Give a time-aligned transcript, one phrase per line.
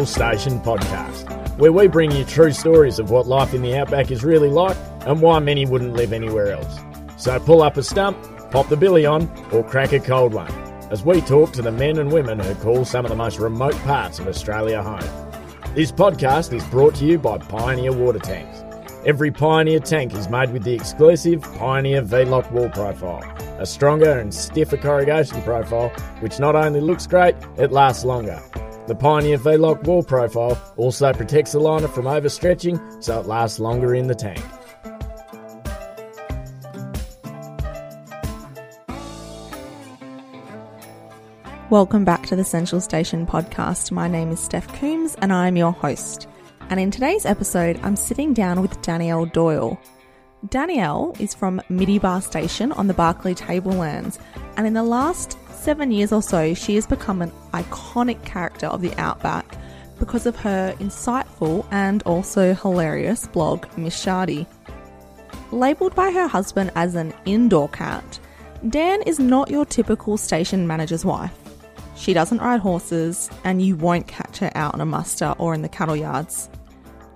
[0.00, 4.24] Station podcast, where we bring you true stories of what life in the outback is
[4.24, 6.78] really like and why many wouldn't live anywhere else.
[7.18, 8.16] So pull up a stump,
[8.50, 10.50] pop the billy on, or crack a cold one
[10.90, 13.76] as we talk to the men and women who call some of the most remote
[13.80, 14.98] parts of Australia home.
[15.74, 18.62] This podcast is brought to you by Pioneer Water Tanks.
[19.04, 23.22] Every Pioneer tank is made with the exclusive Pioneer V-Lock wall profile,
[23.58, 28.40] a stronger and stiffer corrugation profile, which not only looks great, it lasts longer.
[28.88, 33.94] The Pioneer V-Lock wall profile also protects the liner from overstretching, so it lasts longer
[33.94, 34.42] in the tank.
[41.70, 43.92] Welcome back to the Central Station podcast.
[43.92, 46.26] My name is Steph Coombs and I'm your host.
[46.68, 49.80] And in today's episode, I'm sitting down with Danielle Doyle.
[50.48, 54.18] Danielle is from Mittiebah Station on the Barkly Tablelands,
[54.56, 58.82] and in the last seven years or so, she has become an iconic character of
[58.82, 59.56] the Outback
[59.98, 64.46] because of her insightful and also hilarious blog, Miss Chardy.
[65.52, 68.18] Labelled by her husband as an indoor cat,
[68.68, 71.38] Dan is not your typical station manager's wife.
[71.94, 75.62] She doesn't ride horses, and you won't catch her out on a muster or in
[75.62, 76.48] the cattle yards.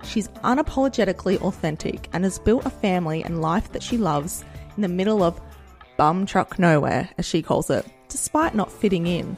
[0.03, 4.45] She's unapologetically authentic and has built a family and life that she loves
[4.77, 5.41] in the middle of
[5.97, 7.85] bum truck nowhere, as she calls it,
[8.17, 9.37] despite not fitting in.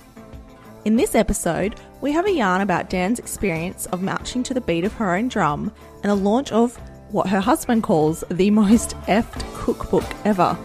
[0.86, 4.86] In this episode, we have a yarn about Dan's experience of marching to the beat
[4.86, 6.78] of her own drum and the launch of
[7.12, 10.58] what her husband calls the most effed cookbook ever.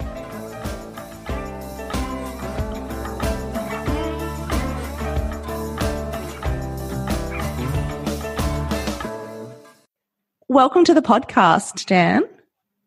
[10.46, 12.22] Welcome to the podcast, Dan.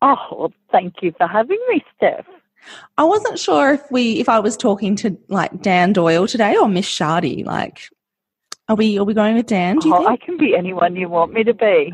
[0.02, 2.26] Oh, well, thank you for having me, Steph.
[2.98, 6.68] I wasn't sure if we if I was talking to like Dan Doyle today or
[6.68, 7.46] Miss Chardy.
[7.46, 7.90] Like,
[8.68, 9.80] are we are we going with Dan?
[9.80, 10.10] Do you oh, think?
[10.10, 11.94] I can be anyone you want me to be.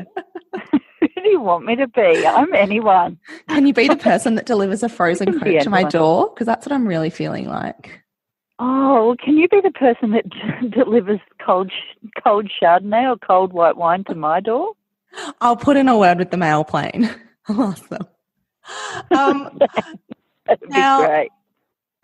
[1.00, 2.26] Who do you want me to be?
[2.26, 3.18] I'm anyone.
[3.48, 6.30] Can you be the person that delivers a frozen coke to my door?
[6.32, 8.00] Because that's what I'm really feeling like.
[8.58, 10.24] Oh, can you be the person that
[10.70, 11.72] delivers cold
[12.22, 14.72] cold Chardonnay or cold white wine to my door?
[15.40, 17.10] I'll put in a word with the mail plane.
[17.48, 18.06] I'll ask them.
[19.10, 19.58] Um,
[20.46, 21.30] That'd Now- be great.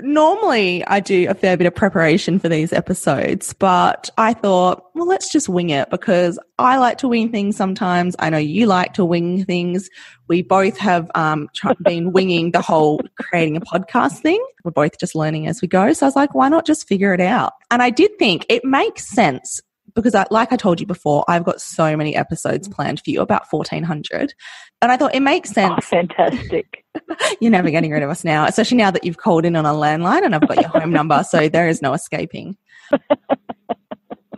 [0.02, 5.06] normally I do a fair bit of preparation for these episodes, but I thought, well,
[5.06, 8.16] let's just wing it because I like to wing things sometimes.
[8.18, 9.90] I know you like to wing things.
[10.28, 11.48] We both have um,
[11.82, 14.42] been winging the whole creating a podcast thing.
[14.64, 15.92] We're both just learning as we go.
[15.92, 17.52] So I was like, why not just figure it out?
[17.70, 19.60] And I did think it makes sense
[19.94, 23.20] because, I, like I told you before, I've got so many episodes planned for you,
[23.20, 24.34] about 1400.
[24.82, 26.84] And I thought it makes oh, sense Oh, fantastic.
[27.40, 29.72] you're never getting rid of us now, especially now that you've called in on a
[29.72, 32.56] landline and I've got your home number, so there is no escaping.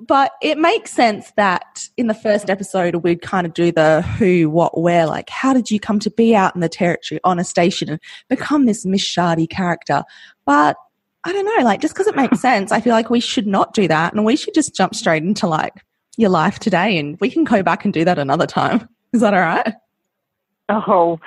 [0.06, 4.50] But it makes sense that in the first episode we'd kind of do the who,
[4.50, 7.44] what, where, like how did you come to be out in the territory on a
[7.44, 10.02] station and become this Miss Chardy character?
[10.44, 10.76] But
[11.25, 13.75] I don't know, like just because it makes sense, I feel like we should not
[13.75, 15.84] do that and we should just jump straight into like
[16.16, 18.88] your life today and we can go back and do that another time.
[19.12, 19.75] Is that all right?
[20.69, 21.19] Oh,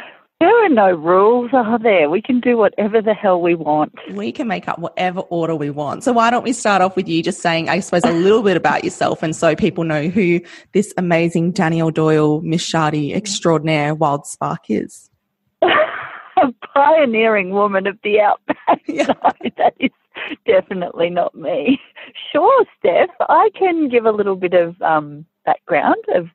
[0.41, 2.09] there are no rules, are there?
[2.09, 3.93] We can do whatever the hell we want.
[4.11, 6.03] We can make up whatever order we want.
[6.03, 8.57] So why don't we start off with you just saying, I suppose, a little bit
[8.57, 10.41] about yourself, and so people know who
[10.73, 15.09] this amazing Danielle Doyle, Miss Chardy, extraordinaire, wild spark is.
[15.61, 18.54] a pioneering woman of the outback.
[18.87, 19.07] Yeah.
[19.07, 19.91] No, that is
[20.45, 21.79] definitely not me.
[22.31, 26.27] Sure, Steph, I can give a little bit of um, background of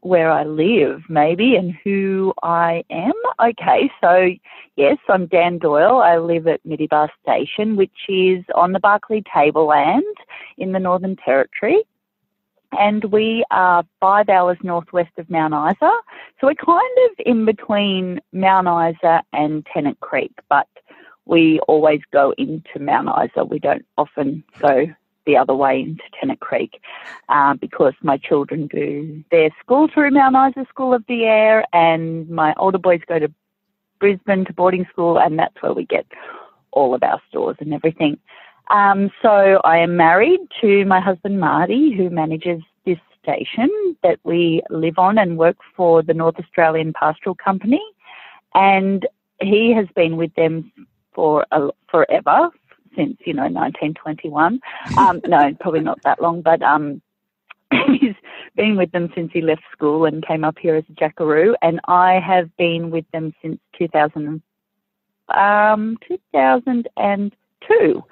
[0.00, 3.12] where I live, maybe, and who I am.
[3.40, 4.30] Okay, so
[4.76, 5.98] yes, I'm Dan Doyle.
[5.98, 10.04] I live at Mittiebah Station, which is on the Barkly Tableland
[10.56, 11.82] in the Northern Territory.
[12.72, 15.90] And we are five hours northwest of Mount Isa.
[16.40, 20.68] So we're kind of in between Mount Isa and Tennant Creek, but
[21.28, 23.44] we always go into Mount Isa.
[23.44, 24.86] We don't often go
[25.26, 26.80] the other way into Tennant Creek
[27.28, 32.28] uh, because my children do their school through Mount Isa School of the Air, and
[32.30, 33.30] my older boys go to
[34.00, 36.06] Brisbane to boarding school, and that's where we get
[36.72, 38.18] all of our stores and everything.
[38.70, 43.68] Um, so I am married to my husband Marty, who manages this station
[44.02, 47.82] that we live on and work for the North Australian Pastoral Company,
[48.54, 49.06] and
[49.40, 50.72] he has been with them
[51.18, 52.48] for a, forever
[52.94, 54.60] since you know 1921.
[54.96, 57.02] Um, no, probably not that long, but um,
[58.00, 58.14] he's
[58.54, 61.80] been with them since he left school and came up here as a jackaroo, and
[61.88, 64.40] I have been with them since 2000,
[65.36, 68.02] um, 2002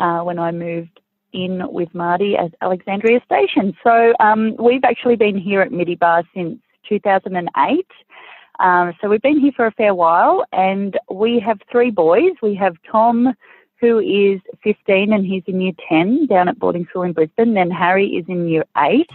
[0.00, 0.98] uh, when I moved
[1.32, 3.76] in with Marty at Alexandria Station.
[3.84, 6.58] So um, we've actually been here at Mittiebah since
[6.88, 7.86] 2008.
[8.58, 12.32] Um, so we've been here for a fair while, and we have three boys.
[12.42, 13.34] We have Tom,
[13.80, 17.54] who is 15 and he's in year 10 down at boarding school in Brisbane.
[17.54, 19.08] Then Harry is in year 8.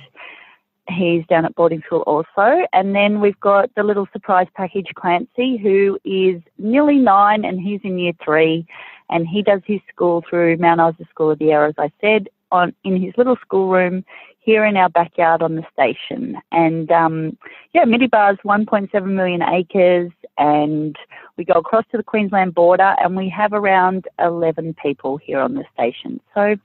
[0.89, 2.65] He's down at boarding school also.
[2.73, 7.81] And then we've got the little surprise package Clancy, who is nearly 9 and he's
[7.83, 8.65] in year 3.
[9.09, 12.29] And he does his school through Mount Isa School of the Air, as I said,
[12.51, 14.05] on in his little schoolroom
[14.41, 16.37] here in our backyard on the station.
[16.51, 17.37] And um,
[17.73, 20.95] yeah, Mittiebah's 1.7 million acres, and
[21.37, 25.53] we go across to the Queensland border, and we have around 11 people here on
[25.53, 26.19] the station.
[26.33, 26.55] So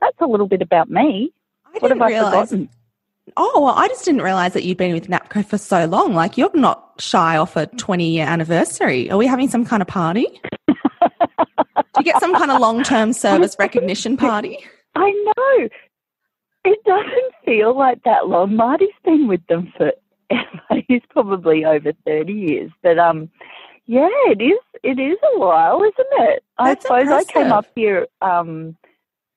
[0.00, 1.32] that's a little bit about me.
[1.66, 2.32] I what have I realize.
[2.50, 2.68] forgotten?
[3.36, 6.14] Oh, well, I just didn't realize that you'd been with NAPCO for so long.
[6.14, 9.10] Like, you're not shy off a 20 year anniversary.
[9.10, 10.26] Are we having some kind of party?
[10.68, 10.74] Do
[11.98, 14.58] you get some kind of long term service recognition party?
[14.94, 15.68] I know.
[16.66, 18.56] It doesn't feel like that long.
[18.56, 19.92] Marty's been with them for
[20.88, 22.72] he's probably over thirty years.
[22.82, 23.30] But um
[23.86, 25.94] yeah, it is it is a while, isn't
[26.28, 26.42] it?
[26.58, 28.76] That's I suppose I came up here um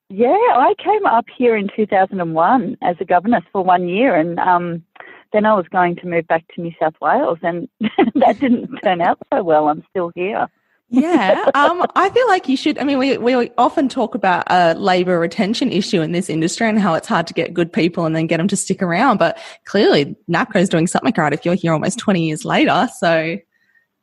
[0.09, 3.87] yeah, I came up here in two thousand and one as a governess for one
[3.87, 4.83] year and um
[5.31, 7.69] then I was going to move back to New South Wales and
[8.15, 9.67] that didn't turn out so well.
[9.67, 10.47] I'm still here.
[10.89, 11.45] Yeah.
[11.53, 12.79] Um, I feel like you should.
[12.79, 16.79] I mean, we, we often talk about a labor retention issue in this industry and
[16.79, 19.17] how it's hard to get good people and then get them to stick around.
[19.17, 22.87] But clearly, NAPCO is doing something right if you're here almost 20 years later.
[22.97, 23.37] So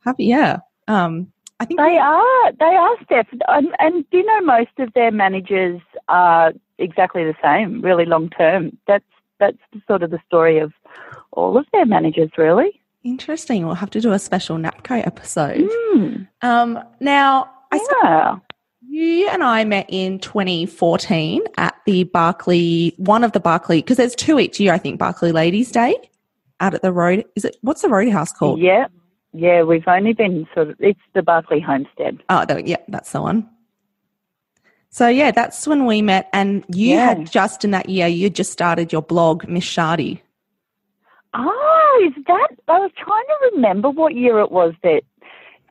[0.05, 0.25] happy.
[0.25, 0.59] Yeah.
[0.87, 2.51] Um, I think They are.
[2.53, 3.27] They are, Steph.
[3.47, 8.29] And, and do you know most of their managers are exactly the same, really long
[8.29, 8.77] term.
[8.87, 9.03] That's
[9.39, 9.57] that's
[9.87, 10.73] sort of the story of
[11.31, 12.81] all of their managers, really.
[13.07, 13.65] Interesting.
[13.65, 15.69] We'll have to do a special NAPCO episode.
[15.95, 18.35] Mm, Um, now, I suppose yeah.
[18.89, 24.13] you and I met in 2014 at the Barkly, one of the Barkly, because there's
[24.13, 25.95] two each year, I think, Barkly Ladies Day
[26.59, 27.23] out at the road.
[27.37, 28.59] Is it, what's the roadhouse called?
[28.59, 28.87] Yeah.
[29.33, 32.21] Yeah, we've only been sort of, it's the Barkly Homestead.
[32.29, 33.47] Oh, there, yeah, that's the one.
[34.89, 37.05] So yeah, that's when we met, and you Yeah.
[37.09, 40.21] had just in that year you just started your blog, Miss Chardy.
[41.33, 42.49] Oh, is that?
[42.67, 45.01] I was trying to remember what year it was that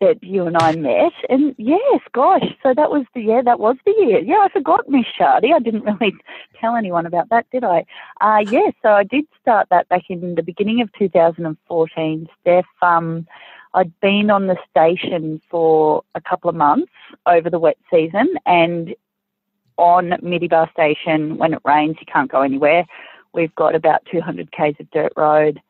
[0.01, 3.77] that you and I met, and yes, gosh, so that was the yeah, that was
[3.87, 4.19] the year.
[4.19, 5.55] Yeah, I forgot Miss Chardy.
[5.55, 6.15] I didn't really
[6.61, 7.85] tell anyone about that, did I?
[8.21, 12.29] Uh, yeah, so I did start that back in the beginning of 2014.
[12.41, 13.27] Steph, um,
[13.73, 16.93] I'd been on the station for a couple of months
[17.27, 18.95] over the wet season, and
[19.79, 22.85] on Mittiebah Station, when it rains, you can't go anywhere.
[23.37, 25.61] We've got about 200 k's of dirt road,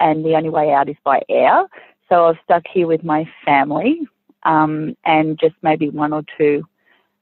[0.00, 1.66] and the only way out is by air.
[2.08, 4.00] So I was stuck here with my family
[4.42, 6.64] um, and just maybe one or two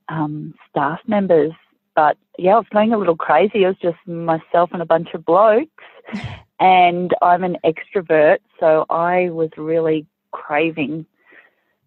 [0.09, 1.53] um, staff members.
[1.95, 3.65] But yeah, I was going a little crazy.
[3.65, 5.85] It was just myself and a bunch of blokes,
[6.61, 11.05] and I'm an extrovert, so I was really craving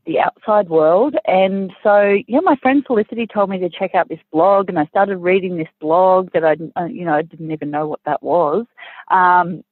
[0.05, 1.15] the outside world.
[1.25, 4.85] And so, yeah, my friend Felicity told me to check out this blog, and I
[4.85, 8.21] started reading this blog that I, uh, you know, I didn't even know what that
[8.21, 8.65] was,
[9.09, 9.63] um,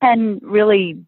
[0.00, 1.02] and really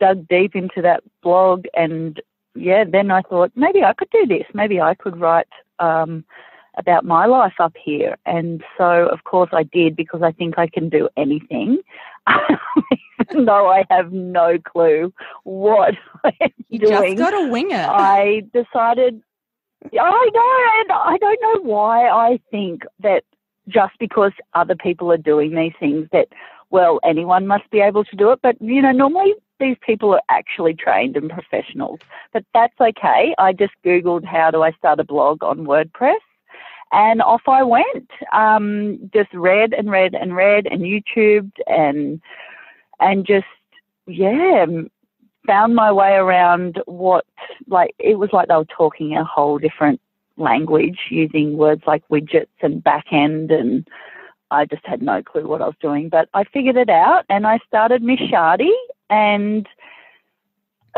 [0.00, 1.66] dug deep into that blog.
[1.74, 2.20] And
[2.54, 4.46] yeah, then I thought maybe I could do this.
[4.54, 5.48] Maybe I could write.
[5.78, 6.24] Um,
[6.76, 8.16] about my life up here.
[8.26, 11.78] And so, of course, I did because I think I can do anything,
[13.32, 15.12] though I have no clue
[15.44, 15.94] what
[16.24, 16.32] I'm
[16.68, 17.16] You doing.
[17.16, 17.76] just got to wing it.
[17.88, 19.22] I decided,
[19.84, 23.24] I know, and I don't know why I think that
[23.68, 26.28] just because other people are doing these things that,
[26.70, 28.40] well, anyone must be able to do it.
[28.42, 32.00] But, you know, normally these people are actually trained and professionals.
[32.32, 33.34] But that's okay.
[33.38, 36.18] I just Googled how do I start a blog on WordPress.
[36.92, 38.10] And off I went.
[38.32, 42.20] Um, just read and read and read and YouTubed and
[43.00, 43.46] and just
[44.06, 44.66] yeah,
[45.46, 47.24] found my way around what
[47.68, 50.00] like it was like they were talking a whole different
[50.36, 53.86] language using words like widgets and back end and
[54.50, 56.08] I just had no clue what I was doing.
[56.08, 58.72] But I figured it out and I started Miss Chardy
[59.10, 59.66] and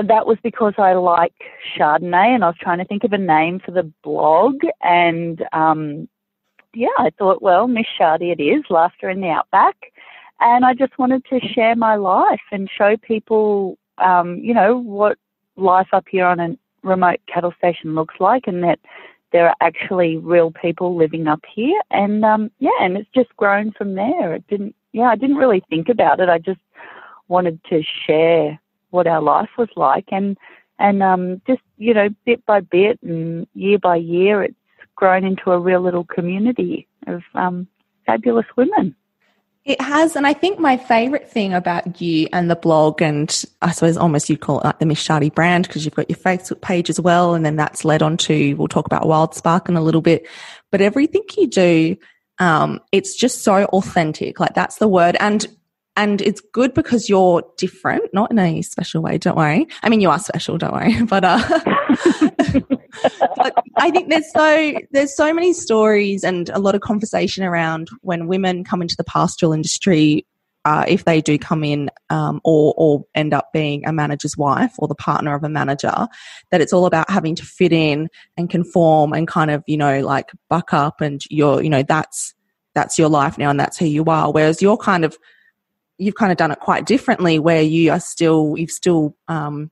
[0.03, 1.35] that was because I like
[1.77, 6.09] Chardonnay and I was trying to think of a name for the blog and um
[6.75, 9.93] yeah, I thought, well, Miss Chardy it is, Laughter in the Outback.
[10.41, 15.19] And I just wanted to share my life and show people um, you know, what
[15.57, 18.79] life up here on a remote cattle station looks like and that
[19.33, 23.73] there are actually real people living up here and um yeah, and it's just grown
[23.73, 24.35] from there.
[24.35, 26.29] It didn't yeah, I didn't really think about it.
[26.29, 26.61] I just
[27.29, 30.37] wanted to share what our life was like and
[30.79, 34.55] and um just, you know, bit by bit and year by year it's
[34.95, 37.69] grown into a real little community of um,
[38.07, 38.95] fabulous women.
[39.67, 43.73] It has, and I think my favourite thing about you and the blog, and I
[43.73, 46.89] suppose almost you'd call it like the Miss brand because you've got your Facebook page
[46.89, 49.83] as well, and then that's led on to we'll talk about Wild Spark in a
[49.83, 50.25] little bit.
[50.71, 51.97] But everything you do,
[52.39, 54.39] um, it's just so authentic.
[54.39, 55.45] Like that's the word, and
[55.97, 59.17] and it's good because you're different, not in a special way.
[59.17, 59.67] Don't worry.
[59.83, 60.59] I mean, you are special.
[60.59, 60.95] Don't worry.
[61.07, 61.39] But, uh,
[63.37, 67.89] but I think there's so there's so many stories and a lot of conversation around
[68.03, 70.27] when women come into the pastoral industry.
[70.65, 74.75] Uh, if they do come in um, or or end up being a manager's wife
[74.79, 76.09] or the partner of a manager,
[76.51, 80.01] that it's all about having to fit in and conform and kind of you know
[80.01, 82.35] like buck up and you're you know that's
[82.75, 84.33] that's your life now and that's who you are.
[84.33, 85.17] Whereas you're kind of
[85.99, 89.71] you've kind of done it quite differently where you are still you've still um,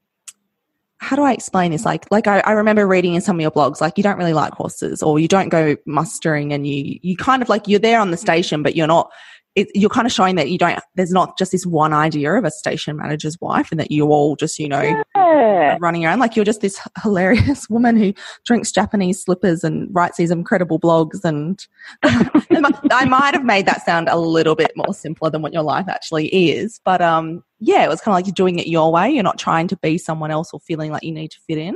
[1.04, 1.84] how do I explain this?
[1.84, 4.32] Like, like I, I, remember reading in some of your blogs, like you don't really
[4.32, 8.00] like horses, or you don't go mustering, and you you kind of like you're there
[8.00, 9.12] on the station, but you're not
[9.54, 12.44] it, you're kind of showing that you don't there's not just this one idea of
[12.44, 15.76] a station manager's wife and that you're all just you know yeah.
[15.80, 16.18] running around.
[16.18, 18.12] Like you're just this hilarious woman who
[18.44, 21.66] drinks japanese slippers and writes these incredible blogs and
[22.02, 25.86] i might have made that sound a little bit more simpler than what your life
[25.88, 29.10] actually is but um yeah it was kind of like you're doing it your way.
[29.10, 31.74] You're not trying to be someone else or feeling like you need to fit in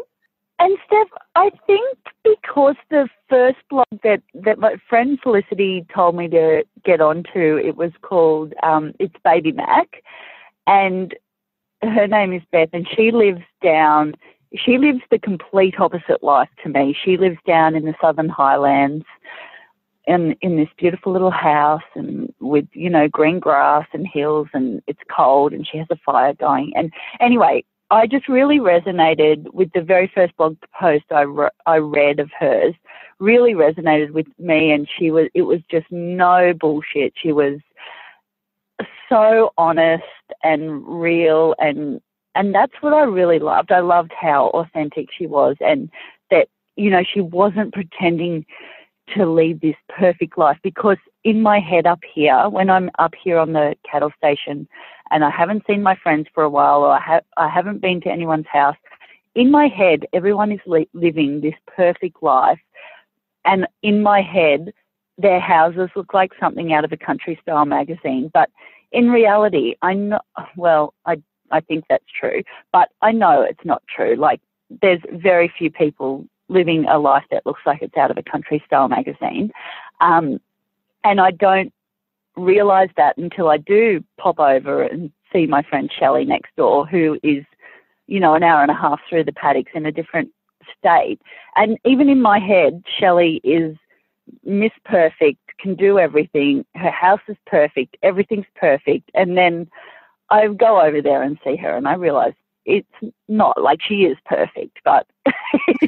[0.59, 6.29] and Steph, I think because the first blog that, that my friend Felicity told me
[6.29, 10.03] to get onto, it was called um, It's Baby Mac.
[10.67, 11.15] And
[11.83, 14.15] her name is Beth, and she lives down,
[14.55, 16.97] she lives the complete opposite life to me.
[17.05, 19.05] She lives down in the Southern Highlands
[20.07, 24.83] in, in this beautiful little house and with, you know, green grass and hills and
[24.87, 26.73] it's cold and she has a fire going.
[26.75, 31.77] And anyway, I just really resonated with the very first blog post I, re- I
[31.77, 32.75] read of hers.
[33.19, 35.29] Really resonated with me, and she was.
[35.35, 37.15] It was just no bullshit.
[37.21, 37.59] She was
[39.09, 40.05] so honest
[40.45, 42.01] and real, and
[42.35, 43.73] and that's what I really loved.
[43.73, 45.91] I loved how authentic she was, and
[46.31, 48.47] that you know she wasn't pretending
[49.15, 50.59] to lead this perfect life.
[50.63, 54.69] Because in my head up here, when I'm up here on the cattle station,
[55.11, 58.01] and I haven't seen my friends for a while or I, ha- I haven't been
[58.03, 58.77] to anyone's house,
[59.35, 62.59] in my head, everyone is li- living this perfect life.
[63.45, 64.73] And in my head,
[65.17, 68.31] their houses look like something out of a country style magazine.
[68.33, 68.51] But
[68.93, 70.21] in reality, I know,
[70.57, 74.17] well, I, I think that's true, but I know it's not true.
[74.17, 74.41] Like,
[74.83, 78.63] there's very few people living a life that looks like it's out of a country
[78.67, 79.51] style magazine.
[80.01, 80.41] Um,
[81.05, 81.73] and I don't
[82.37, 87.19] realize that until I do pop over and see my friend Shelley next door, who
[87.23, 87.45] is,
[88.07, 90.31] you know, an hour and a half through the paddocks in a different
[90.79, 91.21] state.
[91.57, 93.77] And even in my head, Shelley is
[94.45, 96.65] Miss Perfect, can do everything.
[96.75, 99.11] Her house is perfect, everything's perfect.
[99.15, 99.69] And then
[100.31, 102.35] I go over there and see her, and I realize
[102.69, 105.07] it's not like she is perfect, but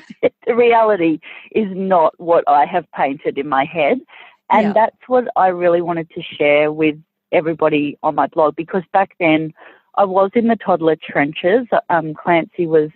[0.47, 1.21] the reality
[1.53, 4.01] is not what I have painted in my head.
[4.49, 4.73] And yeah.
[4.73, 6.97] that's what I really wanted to share with
[7.33, 9.53] everybody on my blog because back then
[9.97, 11.67] I was in the toddler trenches.
[11.91, 12.91] Um, Clancy was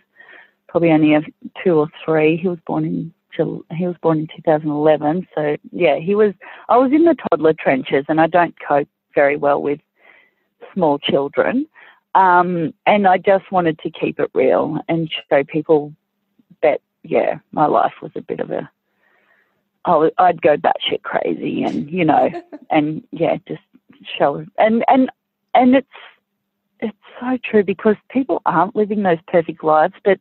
[0.66, 1.20] probably only a
[1.62, 2.38] two or three.
[2.38, 5.26] He was born in he was born in 2011.
[5.34, 6.34] So yeah, he was.
[6.68, 9.80] I was in the toddler trenches, and I don't cope very well with
[10.72, 11.66] small children.
[12.14, 15.92] Um, and I just wanted to keep it real and show people
[16.62, 18.70] that yeah, my life was a bit of a
[19.84, 22.30] I I'd go batshit crazy, and you know,
[22.70, 23.62] and yeah, just
[24.18, 25.10] show and and
[25.54, 25.86] and it's
[26.80, 30.18] it's so true because people aren't living those perfect lives, but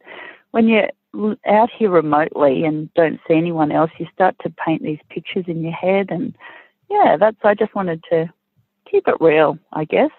[0.51, 0.89] when you're
[1.47, 5.63] out here remotely and don't see anyone else, you start to paint these pictures in
[5.63, 6.35] your head, and
[6.89, 7.38] yeah, that's.
[7.43, 8.31] I just wanted to
[8.89, 10.12] keep it real, I guess.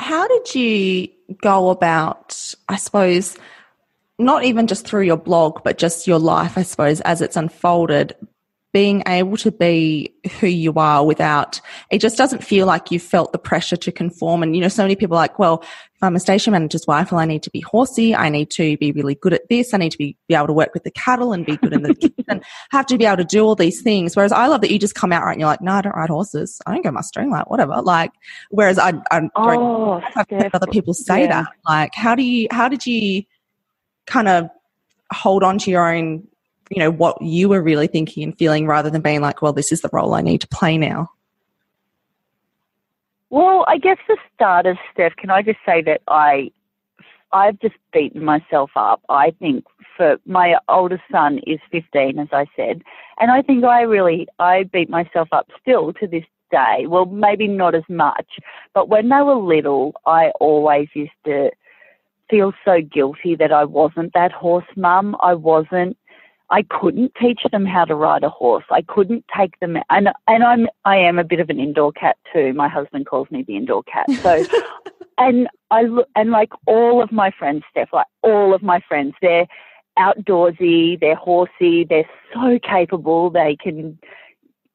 [0.00, 1.08] How did you
[1.42, 2.54] go about?
[2.70, 3.36] I suppose
[4.18, 8.16] not even just through your blog, but just your life, I suppose, as it's unfolded,
[8.72, 11.60] being able to be who you are without
[11.90, 14.42] it just doesn't feel like you felt the pressure to conform.
[14.42, 17.10] And you know so many people are like well if i'm a station manager's wife
[17.10, 18.14] well i need to be horsey.
[18.14, 19.74] I need to be really good at this.
[19.74, 21.82] I need to be, be able to work with the cattle and be good in
[21.82, 24.14] the kitchen have to be able to do all these things.
[24.14, 25.96] Whereas i love that you just come out right and you're like no i don't
[25.96, 26.60] ride horses.
[26.66, 27.82] I don't go mustering like whatever.
[27.82, 28.12] Like
[28.50, 31.42] whereas i, I don't oh, have other people say yeah.
[31.42, 31.52] that.
[31.66, 33.24] Like how do you how did you
[34.06, 34.48] kind of
[35.12, 36.26] hold on to your own
[36.70, 39.72] you know what you were really thinking and feeling rather than being like well this
[39.72, 41.10] is the role i need to play now
[43.28, 46.50] well i guess for starters steph can i just say that i
[47.32, 49.64] i've just beaten myself up i think
[50.00, 52.82] for my oldest son is 15, as I said,
[53.18, 56.86] and I think I really I beat myself up still to this day.
[56.86, 58.38] Well, maybe not as much,
[58.72, 61.50] but when they were little, I always used to
[62.30, 65.16] feel so guilty that I wasn't that horse mum.
[65.20, 65.98] I wasn't.
[66.50, 68.64] I couldn't teach them how to ride a horse.
[68.70, 72.16] I couldn't take them, and and I'm I am a bit of an indoor cat
[72.32, 72.52] too.
[72.52, 74.10] My husband calls me the indoor cat.
[74.22, 74.44] So,
[75.18, 79.14] and I look and like all of my friends, Steph, like all of my friends,
[79.22, 79.46] they're
[79.98, 83.30] outdoorsy, they're horsey, they're so capable.
[83.30, 83.98] They can,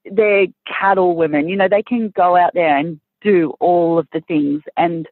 [0.09, 1.49] they're cattle women.
[1.49, 5.07] You know, they can go out there and do all of the things and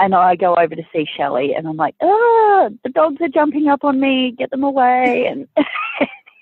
[0.00, 3.68] and I go over to see Shelley and I'm like, oh, the dogs are jumping
[3.68, 5.28] up on me, get them away.
[5.30, 5.46] And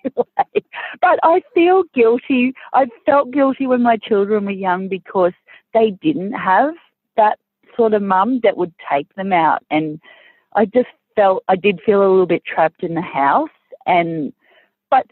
[0.04, 0.64] anyway,
[1.00, 2.54] but I feel guilty.
[2.72, 5.32] I felt guilty when my children were young because
[5.74, 6.74] they didn't have
[7.16, 7.40] that
[7.76, 9.64] sort of mum that would take them out.
[9.70, 10.00] And
[10.54, 13.50] I just felt, I did feel a little bit trapped in the house.
[13.86, 14.32] And,
[14.88, 15.06] but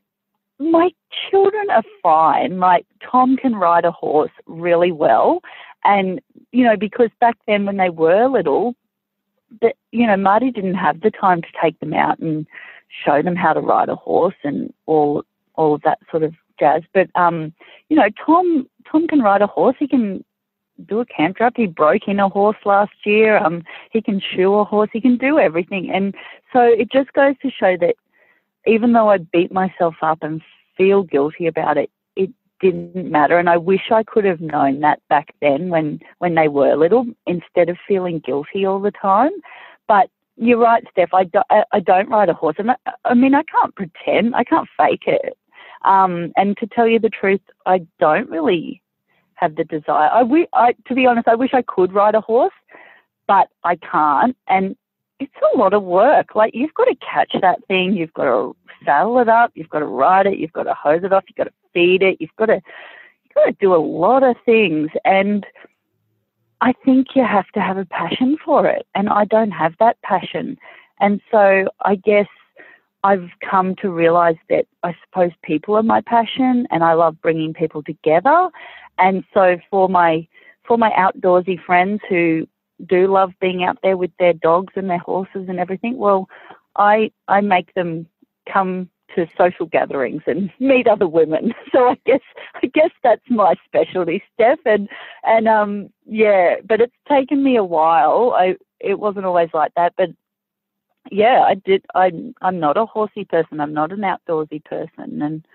[0.59, 0.91] my
[1.31, 2.59] children are fine.
[2.61, 5.41] Like Tom can ride a horse really well.
[5.87, 6.21] And,
[6.52, 8.75] you know, because back then when they were little,
[9.62, 12.47] that you know, Marty didn't have the time to take them out and
[13.05, 15.25] show them how to ride a horse and all
[15.55, 16.83] all of that sort of jazz.
[16.93, 17.52] But um,
[17.88, 19.76] you know, Tom Tom can ride a horse.
[19.78, 20.25] He can
[20.87, 21.57] do a camp draft.
[21.57, 23.38] He broke in a horse last year.
[23.38, 24.90] Um, he can shoe a horse.
[24.93, 25.90] He can do everything.
[25.90, 26.14] And
[26.52, 27.95] so it just goes to show that
[28.66, 30.43] even though I beat myself up and
[30.76, 31.90] feel guilty about it,
[32.61, 33.39] didn't matter.
[33.39, 37.07] And I wish I could have known that back then when, when they were little
[37.27, 39.31] instead of feeling guilty all the time.
[39.89, 41.15] But you're right, Steph.
[41.15, 41.41] I, do,
[41.73, 42.57] I, don't ride a horse.
[42.59, 44.35] And I, I mean, I can't pretend.
[44.35, 45.37] I can't fake it.
[45.85, 48.83] Um, and to tell you the truth, I don't really
[49.35, 50.11] have the desire.
[50.11, 52.55] I, I, to be honest, I wish I could ride a horse,
[53.27, 54.37] but I can't.
[54.49, 54.77] And
[55.21, 56.35] it's a lot of work.
[56.35, 59.81] Like you've got to catch that thing, you've got to saddle it up, you've got
[59.81, 62.35] to ride it, you've got to hose it off, you've got to feed it, you've
[62.39, 62.55] got to
[63.25, 65.45] you've got to do a lot of things and
[66.62, 70.01] I think you have to have a passion for it and I don't have that
[70.01, 70.57] passion.
[71.01, 72.29] And so I guess
[73.05, 77.53] I've come to realize that I suppose people are my passion and I love bringing
[77.53, 78.49] people together.
[78.99, 80.27] And so for my
[80.67, 82.49] for my outdoorsy friends who
[82.87, 86.27] do love being out there with their dogs and their horses and everything, well,
[86.77, 88.07] I I make them
[88.51, 91.55] come to social gatherings and meet other women.
[91.73, 92.21] So I guess
[92.62, 94.61] I guess that's my specialty, Steph.
[94.64, 94.88] And
[95.25, 98.35] and um yeah, but it's taken me a while.
[98.37, 100.11] I it wasn't always like that, but
[101.11, 101.85] yeah, I did.
[101.95, 103.61] I'm I'm not a horsey person.
[103.61, 105.47] I'm not an outdoorsy person, and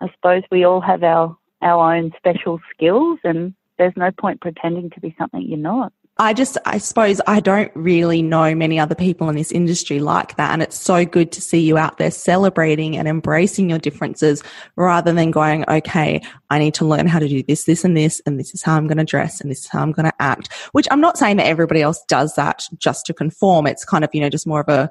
[0.00, 4.90] I suppose we all have our our own special skills, and there's no point pretending
[4.90, 5.92] to be something you're not.
[6.18, 10.36] I just, I suppose I don't really know many other people in this industry like
[10.36, 10.50] that.
[10.50, 14.42] And it's so good to see you out there celebrating and embracing your differences
[14.76, 18.22] rather than going, okay, I need to learn how to do this, this and this,
[18.24, 20.22] and this is how I'm going to dress and this is how I'm going to
[20.22, 23.66] act, which I'm not saying that everybody else does that just to conform.
[23.66, 24.90] It's kind of, you know, just more of a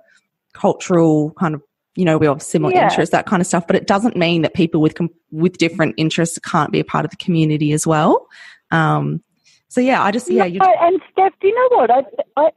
[0.53, 1.61] cultural kind of
[1.95, 2.85] you know we have similar yeah.
[2.85, 4.97] interests that kind of stuff but it doesn't mean that people with
[5.31, 8.25] with different interests can't be a part of the community as well
[8.71, 9.21] um,
[9.69, 10.47] so yeah, I just yeah.
[10.47, 12.03] No, and Steph, do you know what I
[12.37, 12.49] I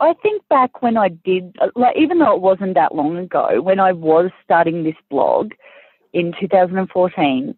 [0.00, 3.80] I think back when I did like even though it wasn't that long ago when
[3.80, 5.52] I was starting this blog
[6.16, 7.54] in 2014.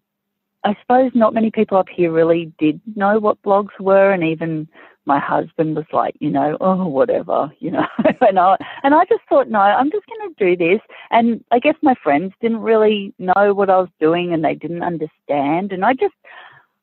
[0.65, 4.69] I suppose not many people up here really did know what blogs were, and even
[5.07, 7.87] my husband was like, you know, oh whatever, you know,
[8.21, 10.81] and I and I just thought, no, I'm just going to do this.
[11.11, 14.83] And I guess my friends didn't really know what I was doing, and they didn't
[14.83, 16.15] understand, and I just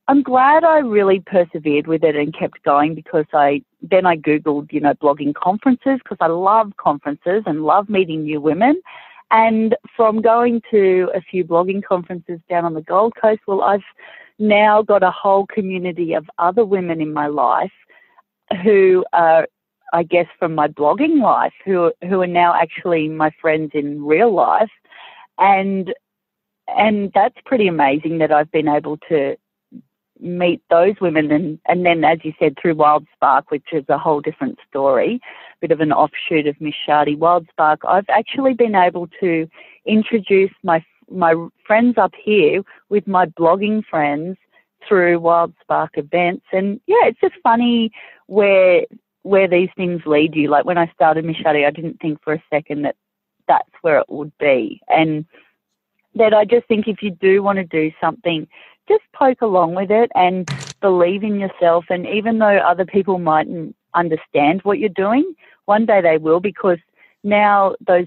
[0.07, 4.71] I'm glad I really persevered with it and kept going because I then I googled,
[4.71, 8.81] you know, blogging conferences because I love conferences and love meeting new women.
[9.31, 13.83] And from going to a few blogging conferences down on the Gold Coast, well, I've
[14.37, 17.73] now got a whole community of other women in my life
[18.63, 19.47] who are,
[19.91, 24.31] I guess, from my blogging life, who who are now actually my friends in real
[24.31, 24.71] life,
[25.39, 25.95] and
[26.67, 29.35] and that's pretty amazing that I've been able to
[30.19, 33.97] meet those women and, and then as you said through Wild Spark, which is a
[33.97, 35.19] whole different story,
[35.61, 39.47] bit of an offshoot of Miss Chardy Wild Spark, I've actually been able to
[39.85, 41.35] introduce my my
[41.67, 44.37] friends up here with my blogging friends
[44.87, 47.91] through Wild Spark events and yeah, it's just funny
[48.27, 48.85] where
[49.23, 50.49] where these things lead you.
[50.49, 52.95] Like when I started Miss Chardy, I didn't think for a second that
[53.47, 54.81] that's where it would be.
[54.87, 55.25] And
[56.15, 58.47] that I just think if you do want to do something
[58.87, 60.49] just poke along with it and
[60.81, 61.85] believe in yourself.
[61.89, 65.33] And even though other people mightn't understand what you're doing,
[65.65, 66.77] one day they will because
[67.23, 68.05] now those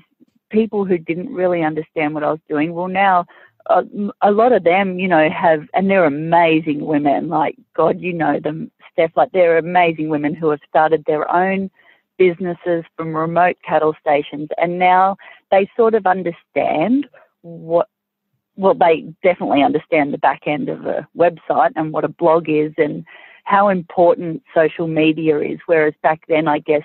[0.50, 2.72] people who didn't really understand what I was doing.
[2.72, 3.26] Well, now
[3.68, 3.82] uh,
[4.22, 7.28] a, a lot of them, you know, have, and they're amazing women.
[7.28, 9.12] Like, God, you know them, Steph.
[9.16, 11.70] Like, they're amazing women who have started their own
[12.16, 15.16] businesses from remote cattle stations, and now
[15.50, 17.06] they sort of understand
[17.42, 17.88] what.
[18.58, 22.72] Well, they definitely understand the back end of a website and what a blog is,
[22.76, 23.04] and
[23.44, 25.60] how important social media is.
[25.66, 26.82] Whereas back then, I guess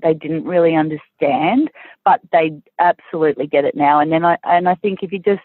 [0.00, 1.72] they didn't really understand,
[2.04, 3.98] but they absolutely get it now.
[3.98, 5.42] And then I and I think if you just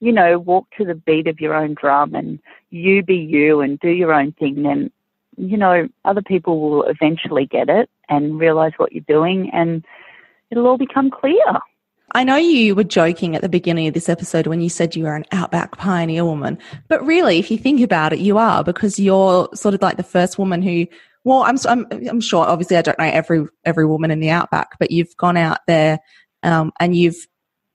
[0.00, 2.40] you know walk to the beat of your own drum and
[2.70, 4.90] you be you and do your own thing, then
[5.36, 9.84] you know other people will eventually get it and realize what you're doing, and
[10.50, 11.60] it'll all become clear.
[12.12, 15.04] I know you were joking at the beginning of this episode when you said you
[15.04, 18.98] were an outback pioneer woman, but really, if you think about it, you are because
[18.98, 20.86] you're sort of like the first woman who
[21.26, 22.46] well, I'm, I'm, I'm sure.
[22.46, 25.98] Obviously, I don't know every every woman in the outback, but you've gone out there
[26.44, 27.26] um, and you've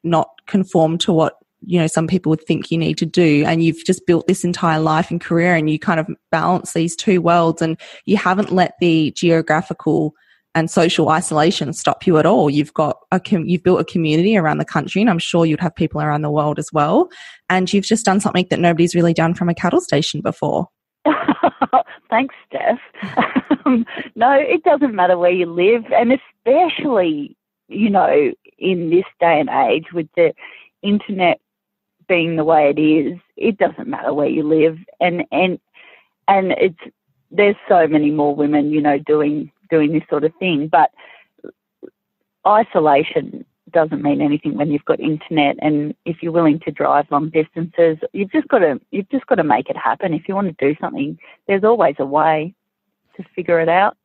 [0.06, 3.62] not conformed to what you know some people would think you need to do, and
[3.62, 7.20] you've just built this entire life and career, and you kind of balance these two
[7.20, 10.14] worlds, and you haven't let the geographical
[10.54, 12.50] and social isolation stop you at all.
[12.50, 15.62] You've got a com- you've built a community around the country, and I'm sure you'd
[15.62, 17.10] have people around the world as well.
[17.50, 20.68] And you've just done something that nobody's really done from a cattle station before.
[22.10, 22.80] Thanks, Steph.
[23.64, 23.86] Um,
[24.16, 27.38] no, it doesn't matter where you live, and especially,
[27.68, 30.34] you know, in this day and age with the
[30.82, 31.40] internet
[32.08, 35.60] being the way it is, it doesn't matter where you live, and and
[36.28, 36.80] and it's
[37.30, 40.92] there's so many more women, you know, doing doing this sort of thing, but
[42.46, 47.30] isolation doesn't mean anything when you've got internet and if you're willing to drive long
[47.30, 50.14] distances you've just got to you've just got to make it happen.
[50.14, 52.54] If you want to do something there's always a way
[53.16, 53.98] to figure it out.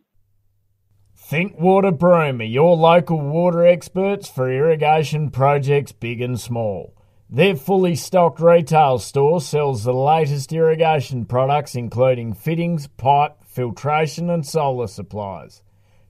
[1.16, 6.94] Think Water Broome your local water experts for irrigation projects big and small.
[7.28, 14.46] Their fully stocked retail store sells the latest irrigation products including fittings, pipe, filtration and
[14.46, 15.62] solar supplies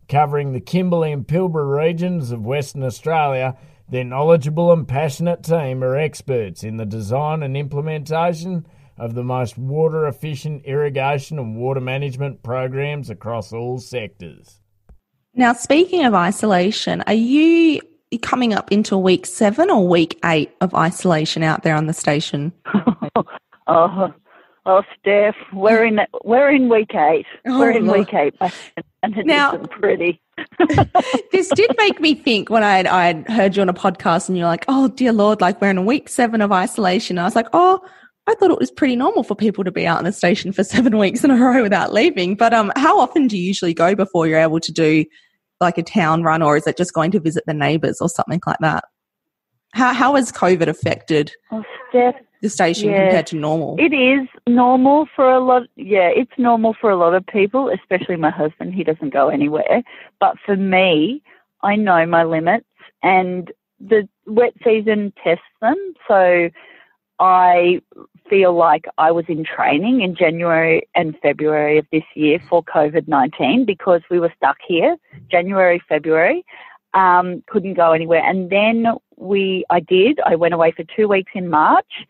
[0.09, 3.57] covering the Kimberley and Pilbara regions of Western Australia,
[3.89, 8.67] their knowledgeable and passionate team are experts in the design and implementation
[8.99, 14.61] of the most water efficient irrigation and water management programs across all sectors.
[15.35, 17.81] Now, speaking of isolation, are you
[18.23, 22.53] coming up into week seven or week eight of isolation out there on the station?
[23.67, 24.15] oh,
[24.67, 27.27] oh, Steph, we're in we're in week eight.
[27.47, 28.01] Oh, we're in Lord.
[28.01, 28.35] week eight
[29.03, 30.21] and it now, isn't pretty.
[31.33, 34.47] this did make me think when I I heard you on a podcast and you're
[34.47, 37.19] like, oh dear Lord, like we're in week seven of isolation.
[37.19, 37.81] I was like, oh,
[38.27, 40.65] I thought it was pretty normal for people to be out in the station for
[40.77, 42.35] seven weeks in a row without leaving.
[42.35, 45.05] But um, how often do you usually go before you're able to do
[45.61, 48.41] like a town run, or is it just going to visit the neighbours or something
[48.47, 48.85] like that?
[49.73, 51.33] How how has COVID affected?
[51.53, 53.77] Oh, Steph, the station yeah, compared to normal?
[53.79, 55.65] It is normal for a lot.
[55.77, 58.75] Yeah, it's normal for a lot of people, especially my husband.
[58.75, 59.83] He doesn't go anywhere.
[60.21, 61.23] But for me,
[61.63, 62.67] I know my limits,
[63.03, 65.77] and the wet season tests them.
[66.09, 66.49] So
[67.19, 67.81] I
[68.29, 73.09] feel like I was in training in January and February of this year for COVID
[73.09, 74.97] 19 because we were stuck here,
[75.31, 76.45] January, February.
[76.95, 78.23] Um, couldn't go anywhere.
[78.25, 80.19] And then we, I did.
[80.25, 82.07] I went away for two weeks in March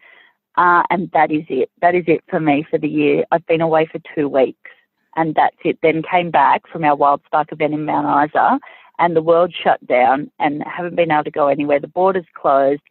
[0.56, 1.70] uh, and that is it.
[1.80, 3.24] That is it for me for the year.
[3.30, 4.70] I've been away for two weeks
[5.16, 5.78] and that's it.
[5.82, 8.58] Then came back from our Wild Spark event in Mount Isa
[8.98, 11.80] and the world shut down and haven't been able to go anywhere.
[11.80, 12.82] The borders closed.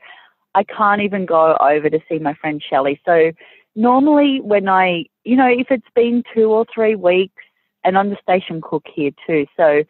[0.54, 3.01] I can't even go over to see my friend Shelley.
[3.06, 3.32] So
[3.75, 7.43] normally when I, you know, if it's been two or three weeks
[7.84, 9.45] and I'm the station cook here too.
[9.58, 9.84] So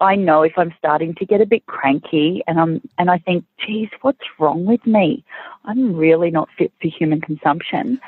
[0.00, 3.44] I know if I'm starting to get a bit cranky and I'm and I think,
[3.58, 5.24] geez, what's wrong with me?
[5.64, 8.00] I'm really not fit for human consumption.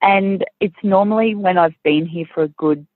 [0.00, 2.86] And it's normally when I've been here for a good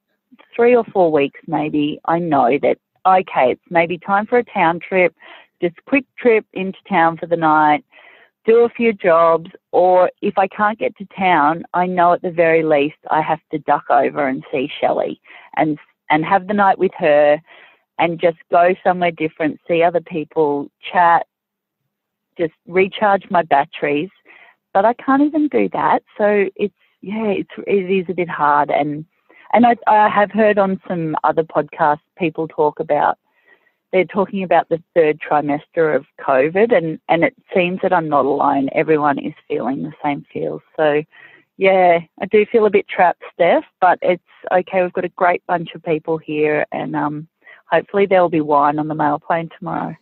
[0.54, 4.80] three or four weeks maybe, I know that okay, it's maybe time for a town
[4.80, 5.14] trip,
[5.61, 7.84] just quick trip into town for the night,
[8.44, 12.30] do a few jobs, or if I can't get to town, I know at the
[12.30, 15.20] very least I have to duck over and see Shelley
[15.56, 15.78] and
[16.11, 17.40] and have the night with her
[17.98, 21.26] and just go somewhere different, see other people, chat,
[22.37, 24.11] just recharge my batteries.
[24.72, 26.02] But I can't even do that.
[26.16, 29.04] So it's yeah, it's it is a bit hard and
[29.52, 33.18] and I, I have heard on some other podcasts people talk about
[33.92, 38.26] they're talking about the third trimester of COVID and, and it seems that I'm not
[38.26, 38.68] alone.
[38.74, 40.61] Everyone is feeling the same feels.
[40.76, 41.02] So
[41.56, 44.82] yeah, I do feel a bit trapped, Steph, but it's okay.
[44.82, 47.28] We've got a great bunch of people here and um
[47.70, 49.96] hopefully there will be wine on the mail plane tomorrow.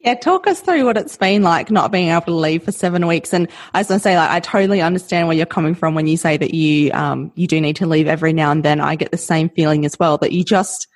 [0.00, 3.06] Yeah, talk us through what it's been like not being able to leave for seven
[3.06, 3.32] weeks.
[3.32, 6.36] And as I say, like I totally understand where you're coming from when you say
[6.36, 8.80] that you um, you do need to leave every now and then.
[8.80, 10.86] I get the same feeling as well that you just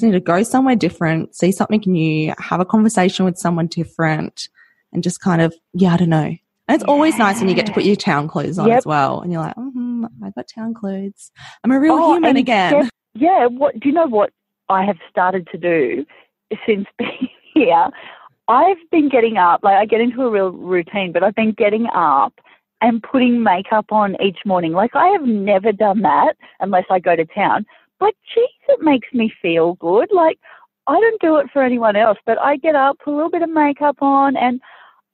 [0.00, 4.48] need to go somewhere different, see something new, have a conversation with someone different,
[4.92, 6.36] and just kind of yeah, I don't know.
[6.68, 6.92] And it's yeah.
[6.92, 8.78] always nice when you get to put your town clothes on yep.
[8.78, 11.30] as well, and you're like, mm-hmm, I got town clothes.
[11.64, 12.90] I'm a real oh, human again.
[13.14, 13.46] Yeah.
[13.46, 14.06] What do you know?
[14.06, 14.30] What
[14.68, 16.06] I have started to do
[16.66, 17.90] since being here
[18.48, 21.86] I've been getting up, like I get into a real routine, but I've been getting
[21.94, 22.32] up
[22.80, 24.72] and putting makeup on each morning.
[24.72, 27.66] Like I have never done that unless I go to town.
[28.00, 30.08] But geez, it makes me feel good.
[30.10, 30.38] Like
[30.86, 33.42] I don't do it for anyone else, but I get up, put a little bit
[33.42, 34.60] of makeup on, and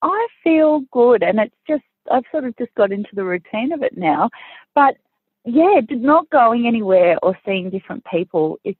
[0.03, 1.25] I feel good.
[1.25, 4.31] And it's just, I've sort of just got into the routine of it now.
[4.77, 4.97] But
[5.45, 8.79] yeah, not going anywhere or seeing different people, it's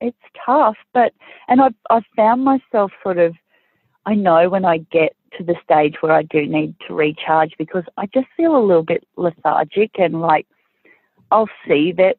[0.00, 0.76] it's tough.
[0.92, 1.12] But
[1.48, 3.34] and I've I've found myself sort of
[4.04, 7.84] I know when I get to the stage where I do need to recharge because
[7.96, 10.46] I just feel a little bit lethargic and like
[11.30, 12.16] I'll see that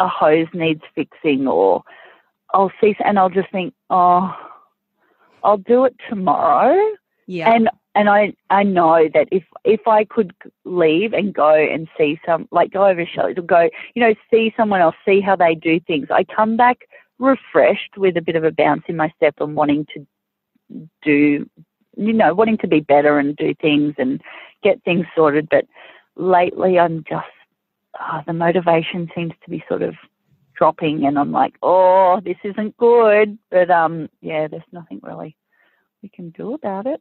[0.00, 1.82] a hose needs fixing or
[2.54, 4.34] I'll see and I'll just think, oh,
[5.44, 6.78] I'll do it tomorrow.
[7.26, 7.52] Yeah.
[7.52, 10.32] And and I I know that if if I could
[10.64, 14.52] leave and go and see some like go over shows or go you know see
[14.56, 16.78] someone else see how they do things I come back
[17.18, 20.06] refreshed with a bit of a bounce in my step and wanting to
[21.02, 21.48] do,
[21.96, 24.20] you know, wanting to be better and do things and
[24.62, 25.48] get things sorted.
[25.50, 25.66] But
[26.16, 27.26] lately, I'm just,
[28.00, 29.94] oh, the motivation seems to be sort of
[30.54, 33.38] dropping, and I'm like, oh, this isn't good.
[33.50, 35.36] But um, yeah, there's nothing really
[36.02, 37.00] we can do about it.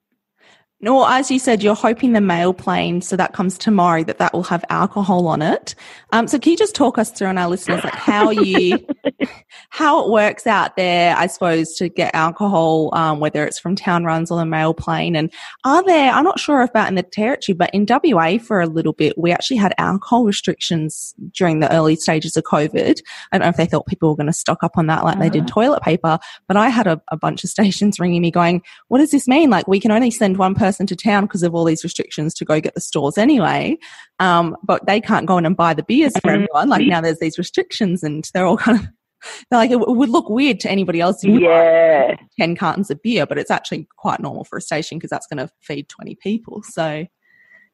[0.79, 4.31] No, as you said, you're hoping the mail plane, so that comes tomorrow, that that
[4.31, 5.73] will have alcohol on it.
[6.11, 8.85] Um, so can you just talk us through on our listeners, like how you,
[9.69, 14.03] how it works out there, I suppose, to get alcohol, um, whether it's from town
[14.03, 15.15] runs or the mail plane?
[15.15, 18.67] And are there, I'm not sure about in the territory, but in WA for a
[18.67, 23.01] little bit, we actually had alcohol restrictions during the early stages of COVID.
[23.31, 25.15] I don't know if they thought people were going to stock up on that like
[25.15, 25.23] uh-huh.
[25.23, 25.53] they did uh-huh.
[25.53, 29.09] toilet paper, but I had a, a bunch of stations ringing me going, what does
[29.09, 29.49] this mean?
[29.49, 32.34] Like we can only send one person person to town because of all these restrictions
[32.36, 33.77] to go get the stores anyway.
[34.19, 36.43] Um, but they can't go in and buy the beers for mm-hmm.
[36.43, 36.69] everyone.
[36.69, 38.86] Like now there's these restrictions and they're all kind of,
[39.49, 41.23] they're like, it would look weird to anybody else.
[41.23, 42.15] Yeah.
[42.39, 45.38] 10 cartons of beer, but it's actually quite normal for a station because that's going
[45.45, 46.62] to feed 20 people.
[46.63, 47.06] So,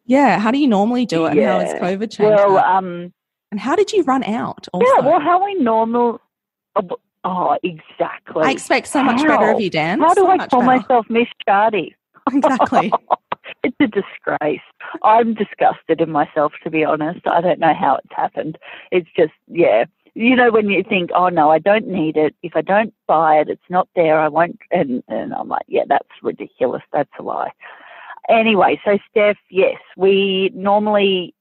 [0.05, 1.35] yeah, how do you normally do it?
[1.35, 1.59] Yeah.
[1.59, 2.19] And how has COVID changed?
[2.19, 3.11] Well, um,
[3.51, 4.67] and how did you run out?
[4.73, 4.85] Also?
[4.85, 6.21] Yeah, well, how we normal.
[7.25, 8.43] Oh, exactly.
[8.43, 9.27] I expect so much how?
[9.27, 9.99] better of you, Dan.
[10.01, 10.65] How do so I call better.
[10.65, 11.93] myself Miss Chardy?
[12.31, 12.91] Exactly.
[13.63, 14.61] it's a disgrace.
[15.03, 17.25] I'm disgusted in myself, to be honest.
[17.27, 18.57] I don't know how it's happened.
[18.91, 19.85] It's just, yeah.
[20.15, 22.35] You know, when you think, oh no, I don't need it.
[22.43, 24.19] If I don't buy it, it's not there.
[24.19, 24.59] I won't.
[24.71, 26.83] And, and I'm like, yeah, that's ridiculous.
[26.91, 27.51] That's a lie.
[28.29, 31.33] Anyway, so Steph, yes, we normally,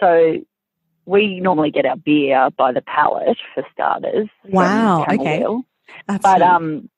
[0.00, 0.40] so
[1.06, 4.28] we normally get our beer by the pallet for starters.
[4.44, 5.04] Wow.
[5.04, 5.44] Okay.
[6.06, 6.88] but um,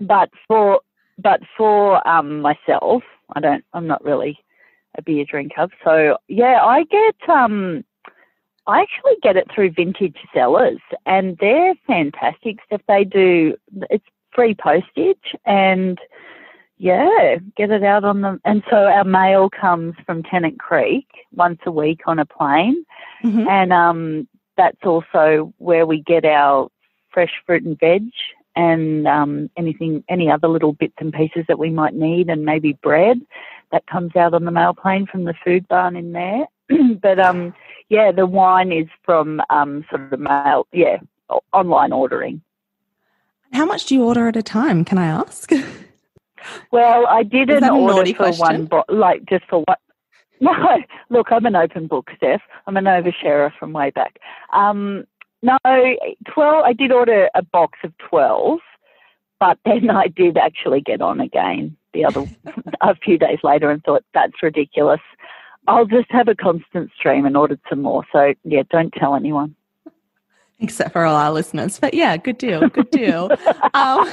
[0.00, 0.80] but for
[1.18, 3.02] but for um, myself,
[3.34, 3.64] I don't.
[3.72, 4.38] I'm not really
[4.96, 7.28] a beer drinker, so yeah, I get.
[7.28, 7.84] Um,
[8.66, 12.80] I actually get it through Vintage Cellars, and they're fantastic stuff.
[12.88, 13.56] They do.
[13.90, 15.98] It's free postage, and
[16.78, 18.40] yeah, get it out on them.
[18.44, 22.84] And so our mail comes from Tennant Creek once a week on a plane,
[23.24, 23.48] mm-hmm.
[23.48, 26.68] and um, that's also where we get our
[27.10, 28.02] fresh fruit and veg
[28.56, 32.72] and um, anything, any other little bits and pieces that we might need, and maybe
[32.82, 33.20] bread
[33.72, 36.46] that comes out on the mail plane from the food barn in there.
[37.02, 37.54] but um,
[37.88, 40.98] yeah, the wine is from um, sort of the mail, yeah,
[41.52, 42.40] online ordering.
[43.52, 44.84] How much do you order at a time?
[44.84, 45.50] Can I ask?
[46.72, 48.38] well, I did an order for question?
[48.38, 49.78] one, bo- like just for what.
[50.38, 50.52] No,
[51.08, 52.42] look, I'm an open book, Steph.
[52.66, 54.18] I'm an oversharer from way back.
[54.52, 55.06] Um,
[55.46, 55.96] no,
[56.32, 58.58] 12, I did order a box of 12,
[59.38, 62.26] but then I did actually get on again the other,
[62.80, 65.00] a few days later and thought, that's ridiculous.
[65.68, 68.04] I'll just have a constant stream and ordered some more.
[68.12, 69.56] So, yeah, don't tell anyone
[70.60, 71.78] except for all our listeners.
[71.78, 73.30] But yeah, good deal, good deal.
[73.74, 74.10] um,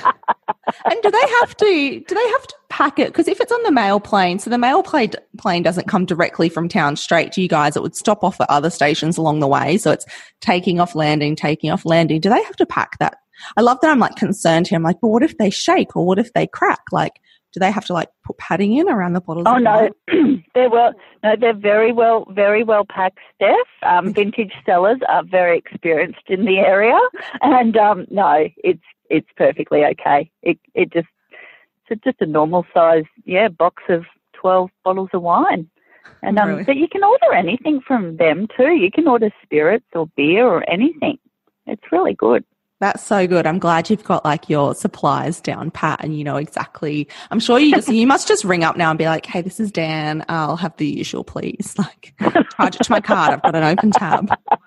[0.85, 2.03] and do they have to?
[2.07, 3.07] Do they have to pack it?
[3.07, 6.49] Because if it's on the mail plane, so the mail plane plane doesn't come directly
[6.49, 7.75] from town straight to you guys.
[7.75, 9.77] It would stop off at other stations along the way.
[9.77, 10.05] So it's
[10.41, 12.19] taking off, landing, taking off, landing.
[12.19, 13.17] Do they have to pack that?
[13.57, 14.77] I love that I'm like concerned here.
[14.77, 16.81] I'm like, but what if they shake or what if they crack?
[16.91, 17.19] Like,
[17.53, 19.45] do they have to like put padding in around the bottles?
[19.47, 19.89] Oh no,
[20.55, 23.19] they're well, no, they're very well, very well packed.
[23.35, 26.97] Steph, um, Vintage Cellars are very experienced in the area,
[27.41, 30.29] and um, no, it's it's perfectly okay.
[30.41, 31.07] It it just
[31.87, 35.69] So just a normal size, yeah, box of 12 bottles of wine.
[36.21, 36.63] And um, Really?
[36.63, 38.71] but you can order anything from them too.
[38.75, 41.17] You can order spirits or beer or anything.
[41.67, 42.43] It's really good.
[42.83, 43.47] That's so good.
[43.47, 47.07] I'm glad you've got like your supplies down pat and you know exactly.
[47.31, 49.61] I'm sure you just, you must just ring up now and be like, hey, this
[49.61, 50.25] is Dan.
[50.27, 51.75] I'll have the usual, please.
[51.83, 52.13] Like,
[52.57, 53.35] charge it to my card.
[53.35, 54.37] I've got an open tab.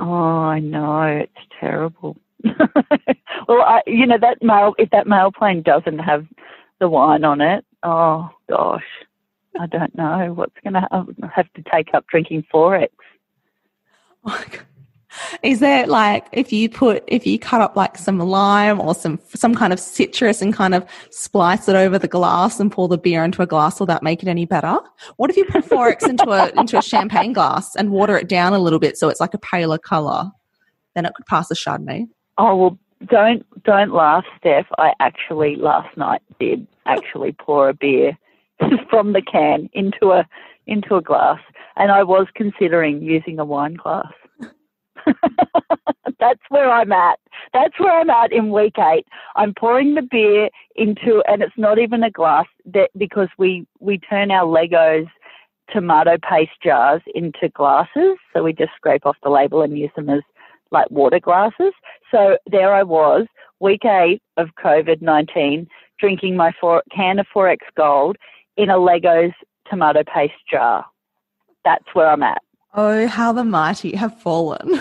[0.00, 2.16] Oh, I know it's terrible.
[2.44, 4.74] well, I, you know that mail.
[4.78, 6.24] If that mail plane doesn't have
[6.78, 8.84] the wine on it, oh gosh,
[9.58, 10.88] I don't know what's going to
[11.34, 12.90] have to take up drinking forex.
[14.24, 14.66] Oh my God.
[15.42, 19.18] Is there like if you put if you cut up like some lime or some
[19.34, 22.98] some kind of citrus and kind of splice it over the glass and pour the
[22.98, 24.78] beer into a glass, will that make it any better?
[25.16, 28.52] What if you put 4X into a into a champagne glass and water it down
[28.52, 30.30] a little bit so it's like a paler color?
[30.94, 32.08] Then it could pass a chardonnay.
[32.38, 34.66] Oh well, don't don't laugh, Steph.
[34.78, 38.16] I actually last night did actually pour a beer
[38.90, 40.26] from the can into a
[40.66, 41.40] into a glass,
[41.76, 44.12] and I was considering using a wine glass.
[46.20, 47.18] That's where I'm at.
[47.52, 49.06] That's where I'm at in week eight.
[49.36, 53.98] I'm pouring the beer into, and it's not even a glass that because we we
[53.98, 55.06] turn our Leggo's
[55.72, 58.16] tomato paste jars into glasses.
[58.32, 60.22] So we just scrape off the label and use them as
[60.70, 61.72] like water glasses.
[62.10, 63.26] So there I was,
[63.60, 65.66] week eight of COVID 19,
[65.98, 68.16] drinking my four, can of 4X Gold
[68.56, 69.32] in a Leggo's
[69.70, 70.84] tomato paste jar.
[71.64, 72.42] That's where I'm at.
[72.74, 74.80] Oh, how the mighty have fallen.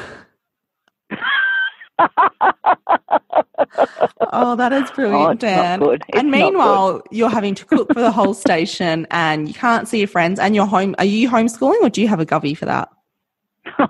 [4.34, 6.00] Oh, that is Oh, brilliant, not Dan.
[6.14, 10.08] and meanwhile, you're having to cook for the whole station and you can't see your
[10.08, 10.96] friends and you're home.
[11.00, 12.90] Are you homeschooling or do you have a govy for that?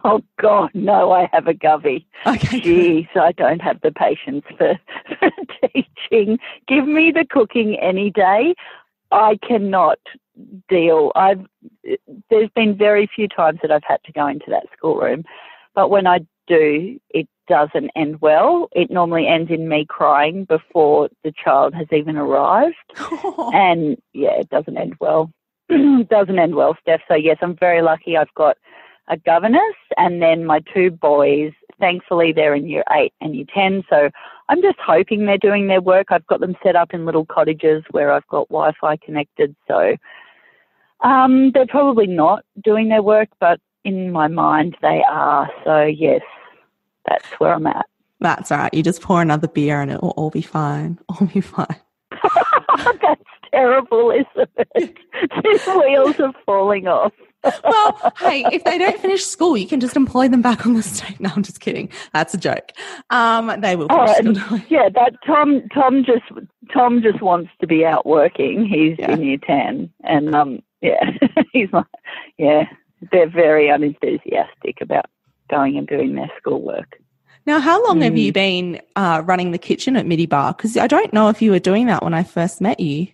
[0.04, 1.12] Oh God, no!
[1.12, 2.06] I have a govy.
[2.26, 2.60] Okay.
[2.60, 4.78] Geez, I don't have the patience for,
[5.20, 5.32] for
[5.74, 6.40] teaching.
[6.68, 8.54] Give me the cooking any day.
[9.12, 10.00] I cannot
[10.70, 11.12] deal.
[11.16, 11.46] I've
[12.30, 15.24] there's been very few times that I've had to go into that schoolroom,
[15.76, 18.70] but when I do, it doesn't end well.
[18.74, 22.76] It normally ends in me crying before the child has even arrived.
[23.54, 25.32] and yeah, it doesn't end well.
[25.70, 27.02] It doesn't end well, Steph.
[27.08, 28.16] So yes, I'm very lucky.
[28.16, 28.58] I've got
[29.10, 31.52] a governess, and then my two boys.
[31.80, 33.84] Thankfully, they're in year eight and year ten.
[33.90, 34.10] So
[34.50, 36.08] I'm just hoping they're doing their work.
[36.10, 39.56] I've got them set up in little cottages where I've got Wi-Fi connected.
[39.68, 39.96] So
[41.02, 45.50] um, they're probably not doing their work, but in my mind they are.
[45.64, 46.22] So yes,
[47.08, 47.86] that's where I'm at.
[48.20, 48.74] That's all right.
[48.74, 50.98] You just pour another beer and it will all be fine.
[51.10, 51.76] All be fine.
[53.02, 54.98] that's terrible, isn't it?
[55.44, 57.14] These wheels are falling off.
[57.64, 60.82] Well, hey, if they don't finish school, you can just employ them back on the
[60.82, 61.20] state.
[61.20, 61.90] No, I'm just kidding.
[62.12, 62.72] That's a joke.
[63.12, 64.60] Um, they will Oh, finish and school.
[64.70, 66.24] yeah, that Tom Tom just
[66.74, 68.66] Tom just wants to be out working.
[68.66, 69.12] He's Yeah.
[69.12, 71.12] in year ten, and um, yeah,
[71.54, 71.86] he's like,
[72.38, 72.66] yeah,
[73.12, 75.06] they're very unenthusiastic about
[75.50, 77.00] going and doing their schoolwork.
[77.46, 78.20] Now, how long have Mm.
[78.22, 80.58] you been uh, running the kitchen at Mittiebah?
[80.58, 83.08] Because I don't know if you were doing that when I first met you.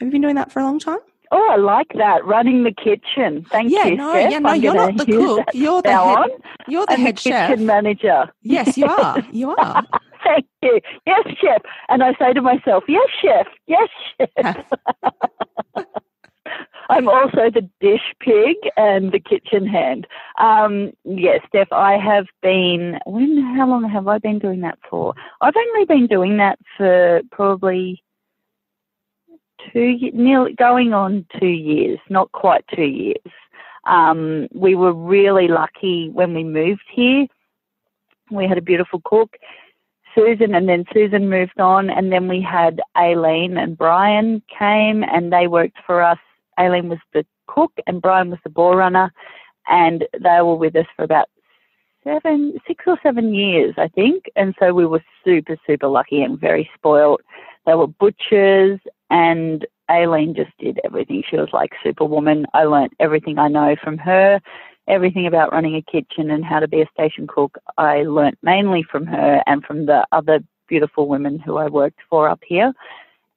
[0.00, 0.98] Have you been doing that for a long time?
[1.30, 3.46] Oh, I like that running the kitchen.
[3.50, 3.96] Thank yeah, you.
[3.96, 4.30] no, Steph.
[4.32, 5.46] yeah, no, I'm you're not the cook.
[5.54, 5.96] You're the head.
[5.98, 6.28] on.
[6.68, 7.48] You're the I'm head the chef.
[7.50, 8.30] kitchen manager.
[8.42, 9.18] Yes, you are.
[9.32, 9.82] You are.
[10.24, 10.80] Thank you.
[11.06, 11.62] Yes, chef.
[11.88, 13.46] And I say to myself, yes, chef.
[13.66, 14.64] Yes, chef.
[16.92, 20.06] I'm also the dish pig and the kitchen hand.
[20.38, 25.14] Um, yes, Steph, I have been, when, how long have I been doing that for?
[25.40, 28.02] I've only been doing that for probably
[29.72, 33.32] two, nearly going on two years, not quite two years.
[33.84, 37.26] Um, we were really lucky when we moved here.
[38.30, 39.36] We had a beautiful cook,
[40.14, 45.32] Susan, and then Susan moved on, and then we had Aileen and Brian came, and
[45.32, 46.18] they worked for us.
[46.62, 49.12] Aileen was the cook, and Brian was the bore runner,
[49.68, 51.28] and they were with us for about
[52.04, 54.24] seven, six or seven years, I think.
[54.36, 57.20] And so we were super, super lucky and very spoiled.
[57.66, 61.22] They were butchers, and Aileen just did everything.
[61.28, 62.46] She was like superwoman.
[62.54, 64.40] I learnt everything I know from her
[64.88, 68.82] everything about running a kitchen and how to be a station cook I learnt mainly
[68.82, 72.72] from her and from the other beautiful women who I worked for up here.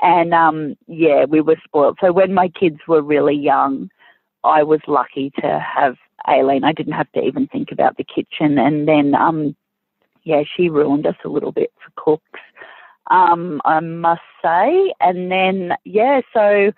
[0.02, 1.98] And um, yeah, we were spoiled.
[2.02, 3.90] So when my kids were really young,
[4.44, 5.96] I was lucky to have
[6.28, 6.64] Aileen.
[6.64, 8.58] I didn't have to even think about the kitchen.
[8.58, 9.56] And then, um,
[10.24, 12.40] yeah, she ruined us a little bit for cooks,
[13.10, 14.94] um, I must say.
[15.00, 16.72] And then, yeah, so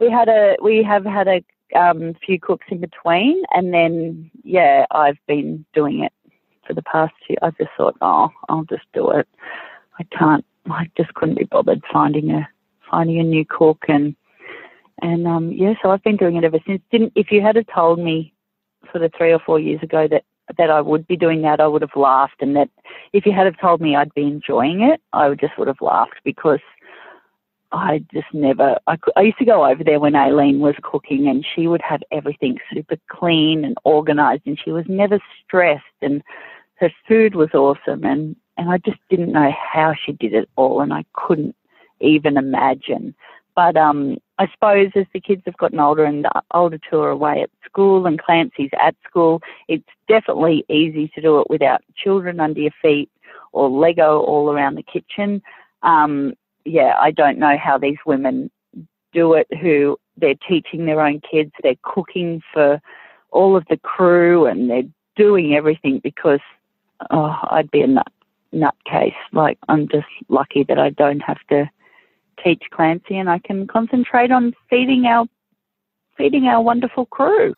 [0.00, 1.44] we had a we have had a
[1.78, 6.12] um, few cooks in between, and then yeah, I've been doing it
[6.66, 7.34] for the past two.
[7.42, 9.28] I just thought, oh, I'll just do it.
[9.98, 12.48] I can't I just couldn't be bothered finding a
[12.90, 14.14] finding a new cook and
[15.00, 16.82] and um, yeah, so I've been doing it ever since.
[16.90, 18.32] Didn't if you had have told me
[18.92, 20.24] sort of three or four years ago that
[20.56, 22.70] that I would be doing that, I would have laughed, and that
[23.12, 25.80] if you had have told me I'd be enjoying it, I would just would have
[25.80, 26.60] laughed because
[27.70, 28.78] I just never.
[28.86, 32.02] I, I used to go over there when Aileen was cooking, and she would have
[32.10, 36.22] everything super clean and organized, and she was never stressed, and
[36.76, 40.80] her food was awesome, and and I just didn't know how she did it all,
[40.80, 41.54] and I couldn't
[42.00, 43.14] even imagine.
[43.54, 47.10] But um, I suppose as the kids have gotten older and the older two are
[47.10, 52.38] away at school and Clancy's at school, it's definitely easy to do it without children
[52.38, 53.10] under your feet
[53.52, 55.42] or Lego all around the kitchen.
[55.82, 56.34] Um,
[56.64, 58.50] yeah, I don't know how these women
[59.12, 62.80] do it who they're teaching their own kids, they're cooking for
[63.30, 64.82] all of the crew and they're
[65.16, 66.40] doing everything because
[67.10, 68.12] oh, I'd be a nut
[68.54, 69.14] nutcase.
[69.32, 71.70] Like I'm just lucky that I don't have to
[72.42, 75.26] teach Clancy and I can concentrate on feeding our
[76.16, 77.54] feeding our wonderful crew.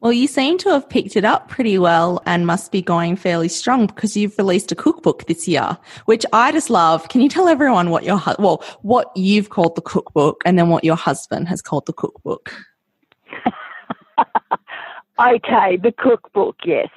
[0.00, 3.48] Well, you seem to have picked it up pretty well and must be going fairly
[3.48, 7.08] strong because you've released a cookbook this year, which I just love.
[7.08, 10.82] Can you tell everyone what your well, what you've called the cookbook and then what
[10.82, 12.52] your husband has called the cookbook?
[15.20, 16.88] okay, the cookbook, yes.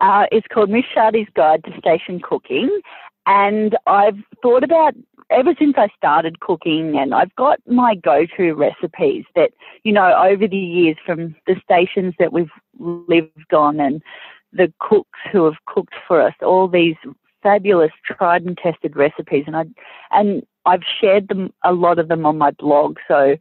[0.00, 2.80] Uh, it's called Miss Chardy's Guide to Station Cooking,
[3.26, 4.94] and I've thought about
[5.30, 9.50] ever since I started cooking, and I've got my go-to recipes that
[9.84, 14.02] you know over the years from the stations that we've lived on and
[14.52, 16.96] the cooks who have cooked for us, all these
[17.42, 19.64] fabulous tried and tested recipes, and I
[20.12, 23.36] and I've shared them a lot of them on my blog, so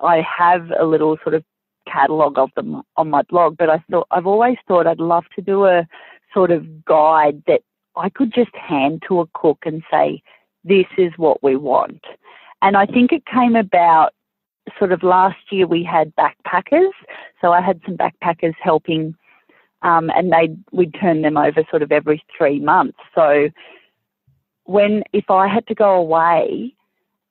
[0.00, 1.44] I have a little sort of
[1.86, 3.56] catalogue of them on my blog.
[3.56, 5.86] But I thought I've always thought I'd love to do a
[6.32, 7.62] sort of guide that
[7.96, 10.22] I could just hand to a cook and say,
[10.64, 12.04] this is what we want.
[12.62, 14.14] And I think it came about
[14.78, 16.90] sort of last year we had backpackers.
[17.40, 19.14] So I had some backpackers helping
[19.82, 22.98] um, and they we'd turn them over sort of every three months.
[23.14, 23.50] So
[24.64, 26.74] when if I had to go away,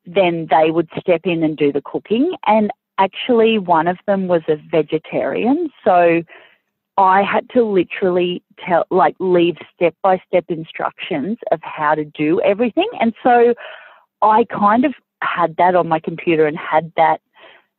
[0.06, 2.36] then they would step in and do the cooking.
[2.46, 6.24] And actually, one of them was a vegetarian, so
[6.98, 12.40] I had to literally tell, like, leave step by step instructions of how to do
[12.42, 12.90] everything.
[13.00, 13.56] And so
[14.22, 17.22] I kind of had that on my computer and had that,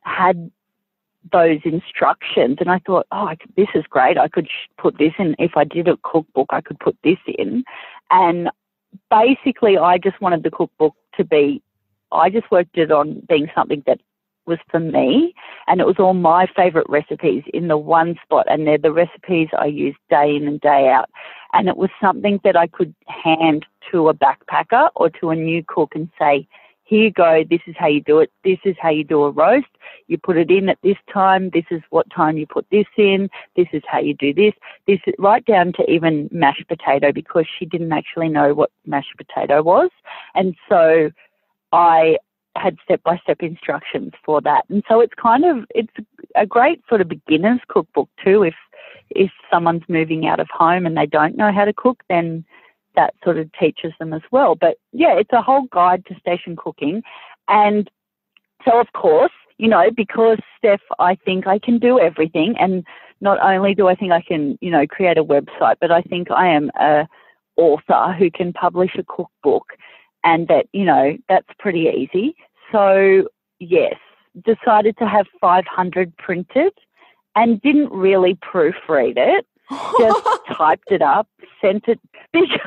[0.01, 0.51] had
[1.31, 2.57] those instructions.
[2.59, 4.17] And I thought, oh, I could, this is great.
[4.17, 5.35] I could put this in.
[5.39, 7.63] If I did a cookbook, I could put this in.
[8.11, 8.49] And
[9.09, 11.63] basically, I just wanted the cookbook to be,
[12.11, 14.01] I just worked it on being something that
[14.45, 15.33] was for me
[15.67, 19.49] and it was all my favorite recipes in the one spot and they're the recipes
[19.57, 21.09] I use day in and day out.
[21.53, 25.63] And it was something that I could hand to a backpacker or to a new
[25.63, 26.47] cook and say
[26.85, 28.31] here you go this is how you do it.
[28.43, 29.67] This is how you do a roast.
[30.07, 31.49] You put it in at this time.
[31.49, 33.29] This is what time you put this in.
[33.55, 34.53] This is how you do this.
[34.87, 39.17] This is right down to even mashed potato because she didn't actually know what mashed
[39.17, 39.89] potato was.
[40.35, 41.11] And so
[41.71, 42.17] I
[42.55, 44.65] had step by step instructions for that.
[44.69, 45.93] And so it's kind of it's
[46.35, 48.55] a great sort of beginner's cookbook too if
[49.09, 52.45] if someone's moving out of home and they don't know how to cook then
[52.95, 54.55] that sort of teaches them as well.
[54.55, 57.03] But yeah, it's a whole guide to station cooking.
[57.47, 57.89] And
[58.63, 62.85] so of course, you know, because Steph, I think I can do everything and
[63.21, 66.31] not only do I think I can, you know, create a website, but I think
[66.31, 67.07] I am a
[67.57, 69.73] author who can publish a cookbook
[70.25, 72.35] and that, you know, that's pretty easy.
[72.71, 73.95] So, yes,
[74.43, 76.73] decided to have 500 printed
[77.35, 79.45] and didn't really proofread it.
[79.99, 81.27] Just typed it up,
[81.61, 81.99] sent it
[82.33, 82.59] because,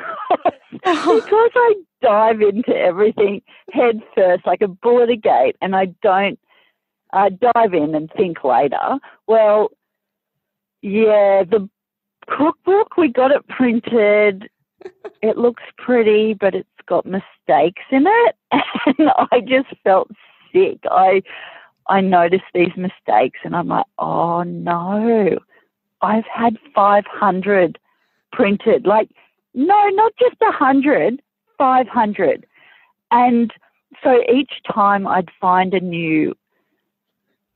[0.86, 1.20] oh.
[1.20, 3.42] because I dive into everything
[3.72, 6.38] head first like a bull at a gate and I don't
[7.12, 8.98] I dive in and think later.
[9.26, 9.70] Well,
[10.82, 11.68] yeah, the
[12.28, 14.48] cookbook we got it printed.
[15.22, 20.10] it looks pretty, but it's got mistakes in it, and I just felt
[20.52, 20.78] sick.
[20.90, 21.22] I
[21.88, 25.38] I noticed these mistakes, and I'm like, oh no,
[26.02, 27.78] I've had 500
[28.32, 28.86] printed.
[28.86, 29.08] Like,
[29.54, 31.22] no, not just a hundred,
[31.58, 32.46] 500,
[33.10, 33.52] and
[34.02, 36.34] so each time I'd find a new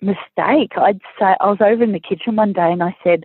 [0.01, 0.73] mistake.
[0.77, 3.25] I'd say I was over in the kitchen one day, and I said.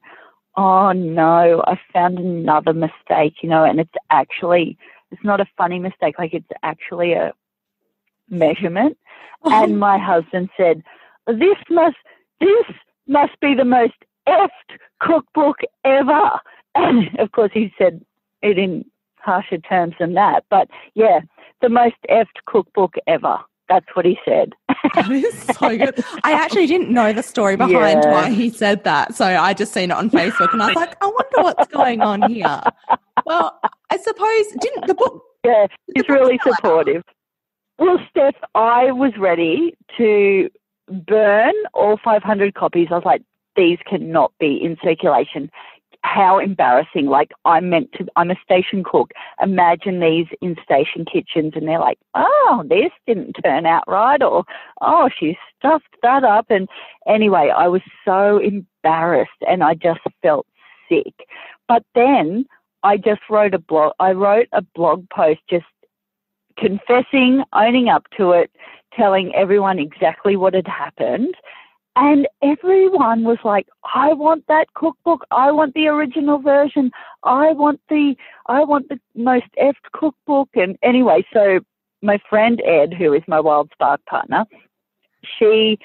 [0.59, 4.75] Oh no, I found another mistake, you know, and it's actually
[5.11, 6.15] it's not a funny mistake.
[6.17, 7.33] Like it's actually a
[8.29, 8.97] measurement.
[9.43, 9.51] Oh.
[9.63, 10.83] And my husband said,
[11.27, 11.97] "This must
[12.39, 12.65] this
[13.07, 13.97] must be the most
[14.27, 16.31] effed cookbook ever."
[16.75, 18.05] And of course, he said
[18.43, 18.85] it in
[19.17, 20.43] harsher terms than that.
[20.49, 21.21] But yeah,
[21.61, 23.39] the most effed cookbook ever.
[23.69, 24.53] That's what he said.
[24.95, 26.03] that is so good.
[26.23, 28.11] I actually didn't know the story behind yeah.
[28.11, 29.15] why he said that.
[29.15, 32.01] So I just seen it on Facebook and I was like, I wonder what's going
[32.01, 32.61] on here.
[33.25, 33.59] Well,
[33.91, 37.03] I suppose didn't the book Yeah, he's really supportive.
[37.77, 40.49] Well, Steph, I was ready to
[40.87, 42.87] burn all 500 copies.
[42.89, 43.21] I was like,
[43.55, 45.51] these cannot be in circulation
[46.07, 47.07] how embarrassing.
[47.07, 49.11] Like I'm meant to, I'm a station cook.
[49.41, 54.43] Imagine these in station kitchens and they're like, oh, this didn't turn out right or,
[54.81, 56.47] oh, she stuffed that up.
[56.49, 56.67] And
[57.07, 60.47] anyway, I was so embarrassed and I just felt
[60.89, 61.13] sick.
[61.67, 62.45] But then
[62.83, 65.65] I just wrote a blog, I wrote a blog post just
[66.57, 68.49] confessing, owning up to it,
[68.93, 71.35] telling everyone exactly what had happened.
[71.99, 75.25] And everyone was like, I want that cookbook.
[75.31, 76.91] I want the original version.
[77.23, 80.49] I want the, I want the most effed cookbook.
[80.53, 81.59] And anyway, so
[82.03, 84.45] my friend Ed, who is my Wild Spark partner,
[85.39, 85.79] she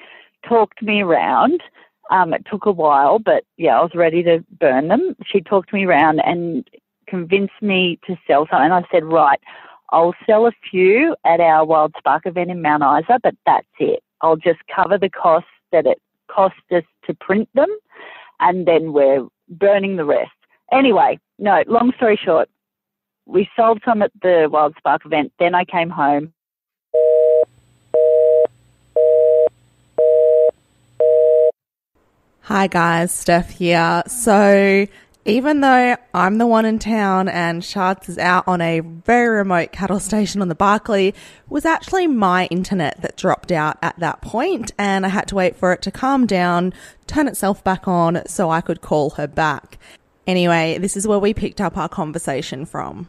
[0.47, 1.63] talked me around.
[2.11, 5.17] Um, it took a while, but yeah, I was ready to burn them.
[5.25, 6.69] She talked me around and
[7.09, 8.61] convinced me to sell some.
[8.61, 9.41] And I said, right,
[9.89, 14.03] I'll sell a few at our Wild Spark event in Mount Isa, but that's it.
[14.21, 17.68] I'll just cover the costs that it cost us to print them,
[18.41, 20.31] and then we're burning the rest.
[20.70, 22.49] Anyway, no, long story short,
[23.27, 25.33] we sold some at the Wild Spark event.
[25.39, 26.33] Then I came home.
[32.47, 34.03] Hi guys, Steph here.
[34.09, 34.87] So
[35.25, 39.70] even though I'm the one in town and Chards is out on a very remote
[39.70, 41.14] cattle station on the Barkly,
[41.49, 45.55] was actually my internet that dropped out at that point and I had to wait
[45.57, 46.73] for it to calm down,
[47.07, 49.79] turn itself back on so I could call her back.
[50.27, 53.09] Anyway, this is where we picked up our conversation from.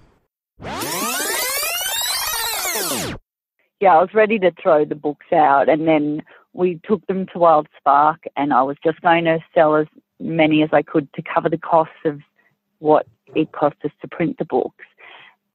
[3.80, 6.22] Yeah, I was ready to throw the books out and then
[6.54, 9.88] we took them to Wild Spark and I was just going to sell as
[10.24, 12.22] many as I could to cover the costs of
[12.80, 14.86] what it cost us to print the books.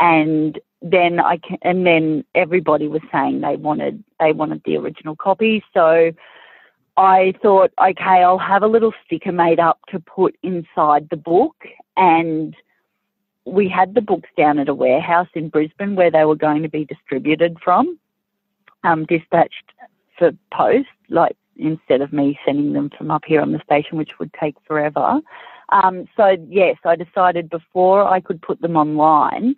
[0.01, 5.17] And then I can, and then everybody was saying they wanted they wanted the original
[5.17, 5.65] copy.
[5.75, 6.13] So
[6.99, 11.57] I thought, okay, I'll have a little sticker made up to put inside the book.
[11.97, 12.57] And
[13.45, 16.69] we had the books down at a warehouse in Brisbane where they were going to
[16.69, 17.99] be distributed from,
[18.83, 19.73] um, dispatched
[20.19, 24.19] for post, like instead of me sending them from up here on the station, which
[24.19, 25.21] would take forever.
[25.71, 29.57] Um, so yes, I decided before I could put them online,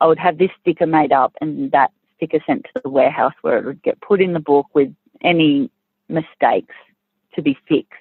[0.00, 3.58] I would have this sticker made up and that sticker sent to the warehouse where
[3.58, 5.70] it would get put in the book with any
[6.08, 6.74] mistakes
[7.34, 7.94] to be fixed.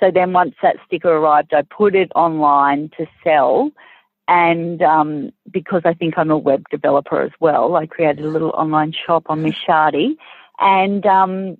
[0.00, 3.70] So then once that sticker arrived, I put it online to sell.
[4.28, 8.50] And um, because I think I'm a web developer as well, I created a little
[8.50, 10.16] online shop on Miss Chardy.
[10.58, 11.58] And um,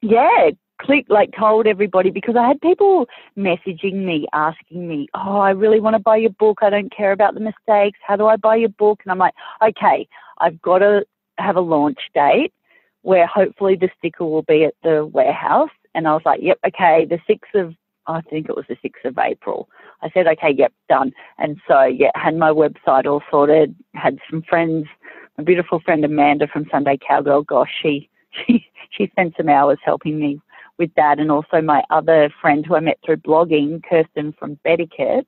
[0.00, 5.50] yeah, click like told everybody because I had people messaging me asking me, "Oh, I
[5.50, 6.58] really want to buy your book.
[6.62, 7.98] I don't care about the mistakes.
[8.06, 10.06] How do I buy your book?" And I'm like, "Okay,
[10.38, 11.04] I've got to
[11.38, 12.52] have a launch date
[13.02, 17.04] where hopefully the sticker will be at the warehouse." And I was like, "Yep, okay,
[17.04, 17.74] the 6th of
[18.06, 19.68] I think it was the 6th of April."
[20.02, 24.42] I said, "Okay, yep, done." And so, yeah, had my website all sorted, had some
[24.42, 24.86] friends,
[25.36, 28.08] my beautiful friend Amanda from Sunday Cowgirl, gosh, she
[28.46, 30.40] she spent some hours helping me
[30.78, 35.26] with that, and also my other friend who I met through blogging, Kirsten from Betiquette.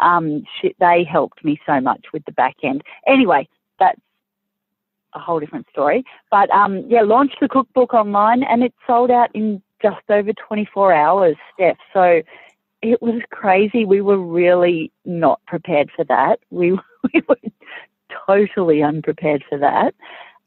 [0.00, 2.82] Um, she, they helped me so much with the back end.
[3.06, 4.00] Anyway, that's
[5.14, 6.04] a whole different story.
[6.30, 10.92] But um, yeah, launched the cookbook online, and it sold out in just over 24
[10.92, 11.76] hours, Steph.
[11.92, 12.22] So
[12.82, 13.84] it was crazy.
[13.84, 16.40] We were really not prepared for that.
[16.50, 16.72] We,
[17.12, 17.36] we were
[18.26, 19.94] totally unprepared for that.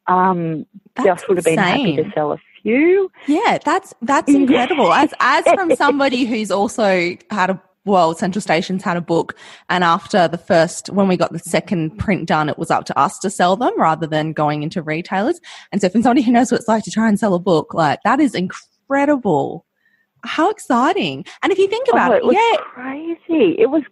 [0.08, 0.66] Um,
[1.04, 3.12] just would have been happy to sell a few.
[3.28, 4.92] Yeah, that's that's incredible.
[4.94, 9.36] as as from somebody who's also had a well, Central Stations had a book,
[9.70, 13.00] and after the first, when we got the second print done, it was up to
[13.00, 15.40] us to sell them rather than going into retailers.
[15.72, 17.74] And so, for somebody who knows what it's like to try and sell a book,
[17.74, 19.66] like that is incredible.
[20.24, 21.26] How exciting!
[21.42, 23.56] And if you think about oh, it, it yeah, crazy.
[23.58, 23.84] It was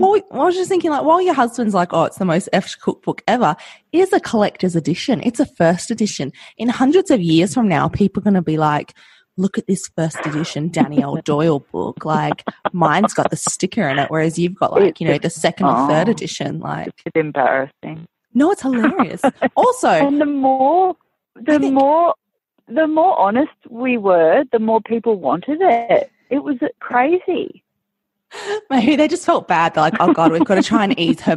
[0.00, 2.74] well, I was just thinking, like, while your husband's like, oh, it's the most F
[2.80, 3.56] cookbook ever,
[3.92, 5.20] it is a collector's edition.
[5.24, 6.32] It's a first edition.
[6.56, 8.94] In hundreds of years from now, people are going to be like,
[9.36, 12.04] look at this first edition Danielle Doyle book.
[12.04, 15.66] Like, mine's got the sticker in it, whereas you've got, like, you know, the second
[15.66, 16.60] or third oh, edition.
[16.60, 18.06] Like, it's embarrassing.
[18.34, 19.22] No, it's hilarious.
[19.56, 20.96] also, and the more,
[21.34, 22.14] the think, more,
[22.66, 26.10] the more honest we were, the more people wanted it.
[26.30, 27.61] It was crazy.
[28.70, 29.74] Maybe they just felt bad.
[29.74, 31.36] They're like, oh God, we've got to try and ease her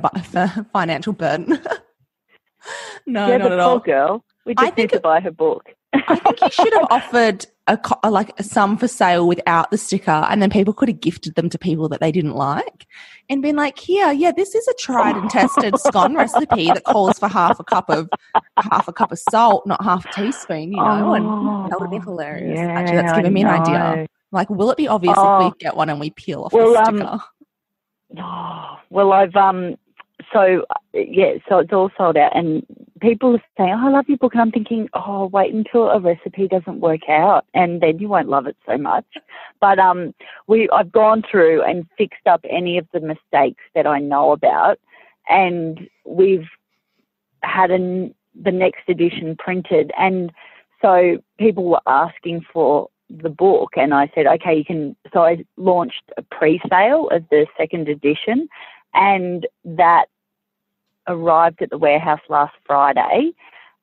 [0.74, 1.48] financial burden.
[3.06, 3.80] no, yeah, not at all.
[3.80, 4.24] girl.
[4.46, 5.74] We I just think need to buy her book.
[5.94, 10.12] I think you should have offered a co- like sum for sale without the sticker,
[10.12, 12.86] and then people could have gifted them to people that they didn't like,
[13.30, 17.18] and been like, "Here, yeah, this is a tried and tested scone recipe that calls
[17.18, 18.10] for half a cup of
[18.72, 21.90] half a cup of salt, not half a teaspoon." You know, and oh, that would
[21.90, 22.60] be hilarious.
[22.60, 24.08] Yeah, Actually, that's I given me an idea.
[24.36, 25.46] Like, will it be obvious if Oh.
[25.46, 27.20] we get one and we peel off Well, the um, sticker?
[28.20, 29.78] Oh, well, I've um,
[30.32, 30.64] so
[30.94, 32.66] yeah, so it's all sold out, and
[33.02, 36.00] people are saying, oh, "I love your book," and I'm thinking, "Oh, wait until a
[36.00, 39.06] recipe doesn't work out, and then you won't love it so much."
[39.60, 40.14] But um,
[40.48, 44.80] we I've gone through and fixed up any of the mistakes that I know about,
[45.28, 46.48] and we've
[47.42, 50.32] had an, the next edition printed, and
[50.82, 54.96] so people were asking for the book and I said, okay, you can.
[55.14, 58.48] So I launched a pre sale of the second edition
[58.94, 60.06] and that
[61.08, 63.32] arrived at the warehouse last Friday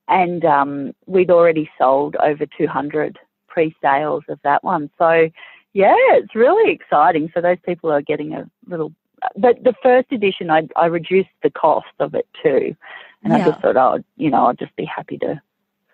[0.07, 3.17] and um, we'd already sold over 200
[3.47, 4.89] pre sales of that one.
[4.97, 5.29] So,
[5.73, 7.31] yeah, it's really exciting.
[7.33, 8.91] So those people are getting a little.
[9.37, 12.75] But the first edition, I, I reduced the cost of it too.
[13.23, 15.41] And I just thought, oh, you know, I'll just be happy to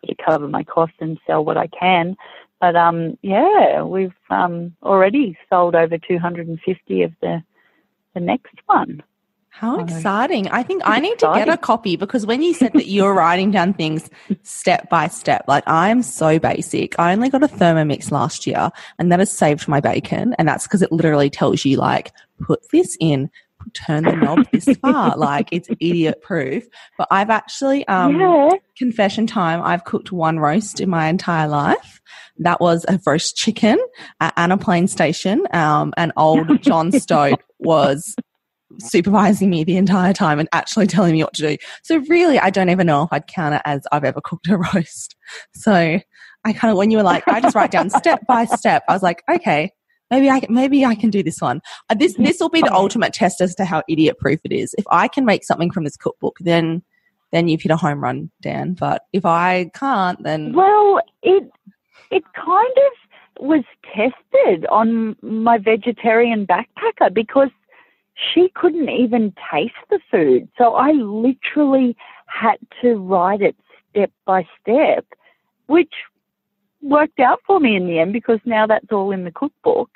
[0.06, 2.16] to cover my costs and sell what I can.
[2.60, 7.42] But um, yeah, we've um, already sold over 250 of the
[8.14, 9.04] the next one.
[9.60, 10.48] How exciting.
[10.48, 13.52] I think I need to get a copy because when you said that you're writing
[13.52, 14.10] down things
[14.42, 16.98] step by step, like I'm so basic.
[16.98, 20.34] I only got a Thermomix last year and that has saved my bacon.
[20.40, 23.30] And that's because it literally tells you like, put this in,
[23.74, 25.18] turn the knob this far.
[25.18, 26.66] like it's idiot proof.
[26.98, 32.02] But I've actually, um, yeah, confession time, I've cooked one roast in my entire life.
[32.38, 33.78] That was a roast chicken
[34.20, 35.44] at Anna Plain Station.
[35.52, 38.16] Um, and old John Stote was
[38.80, 41.58] supervising me the entire time and actually telling me what to do.
[41.84, 44.58] So really, I don't even know if I'd count it as I've ever cooked a
[44.58, 45.16] roast.
[45.54, 46.00] So
[46.46, 48.94] I kind of, when you were like, I just write down step by step, I
[48.94, 49.72] was like, okay,
[50.12, 51.62] maybe I can, maybe I can do this one.
[51.90, 54.76] Uh, this, this will be the ultimate test as to how idiot proof it is.
[54.78, 56.84] If I can make something from this cookbook, then,
[57.32, 58.74] then you've hit a home run, Dan.
[58.74, 61.52] But if I can't, then well, it
[62.12, 63.64] it kind of was
[63.96, 67.50] tested on my vegetarian backpacker because
[68.34, 70.50] she couldn't even taste the food.
[70.58, 71.96] So I literally
[72.26, 73.56] had to write it
[73.90, 75.06] step by step,
[75.68, 75.94] which
[76.82, 79.90] worked out for me in the end because now that's all in the cookbook.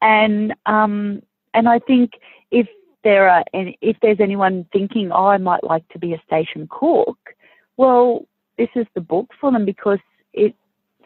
[0.00, 1.22] And um,
[1.54, 2.12] and I think
[2.50, 2.68] if
[3.02, 7.18] there are if there's anyone thinking, oh, I might like to be a station cook,
[7.76, 8.26] well,
[8.58, 9.98] this is the book for them because
[10.32, 10.54] it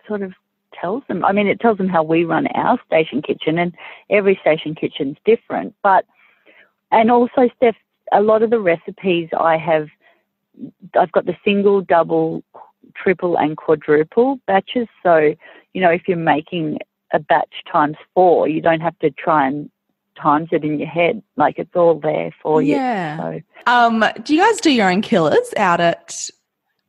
[0.06, 0.32] sort of
[0.72, 1.24] tells them.
[1.24, 3.74] I mean, it tells them how we run our station kitchen, and
[4.10, 5.74] every station kitchen's different.
[5.82, 6.04] But
[6.90, 7.76] and also, Steph,
[8.12, 9.88] a lot of the recipes I have,
[10.98, 12.42] I've got the single, double,
[13.02, 14.88] triple, and quadruple batches.
[15.02, 15.34] So
[15.72, 16.78] you know, if you're making
[17.12, 19.70] a batch times four, you don't have to try and
[20.20, 21.22] times it in your head.
[21.36, 22.74] Like it's all there for you.
[22.74, 23.16] yeah.
[23.18, 26.28] So Um, do you guys do your own killers out at,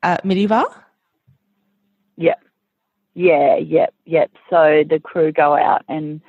[0.03, 0.25] at
[2.17, 2.43] Yep.
[3.13, 4.31] Yeah, yep, yep.
[4.49, 6.21] So the crew go out and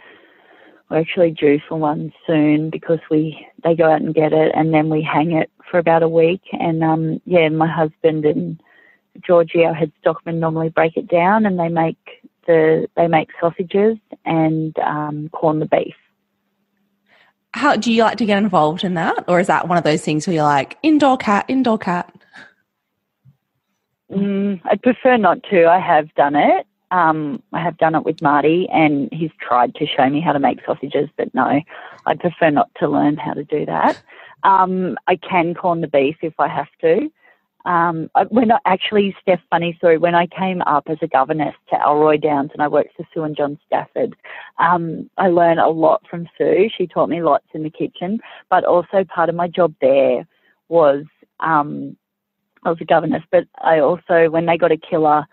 [0.89, 4.75] we're actually due for one soon because we they go out and get it and
[4.75, 8.61] then we hang it for about a week and um yeah, my husband and
[9.27, 11.99] Georgie, our head stockman, normally break it down and they make
[12.47, 15.95] the they make sausages and um corn the beef.
[17.53, 20.03] How do you like to get involved in that, or is that one of those
[20.03, 22.15] things where you're like indoor cat, indoor cat?
[24.11, 25.67] Mm, I'd prefer not to.
[25.67, 26.67] I have done it.
[26.93, 30.41] Um, I have done it with Marty, and he's tried to show me how to
[30.41, 31.61] make sausages, but no,
[32.07, 34.01] I'd prefer not to learn how to do that.
[34.43, 37.11] Um, I can corn the beef if I have to.
[37.65, 41.77] Um, when I, actually, Steph, funny story, when I came up as a governess to
[41.77, 44.17] Alroy Downs and I worked for Sue and John Stafford,
[44.59, 46.71] um, I learned a lot from Sue.
[46.77, 50.27] She taught me lots in the kitchen, but also part of my job there
[50.69, 51.05] was
[51.41, 51.97] um,
[52.63, 55.27] I was a governess, but I also, when they got a killer,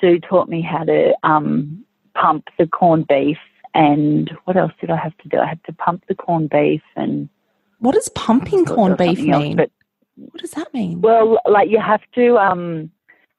[0.00, 3.38] Sue taught me how to um, pump the corned beef.
[3.74, 5.38] And what else did I have to do?
[5.38, 7.28] I had to pump the corned beef and
[7.78, 9.56] What does pumping corned beef else, mean?
[9.56, 9.70] but
[10.18, 11.00] what does that mean?
[11.00, 12.90] well, like you have to, um,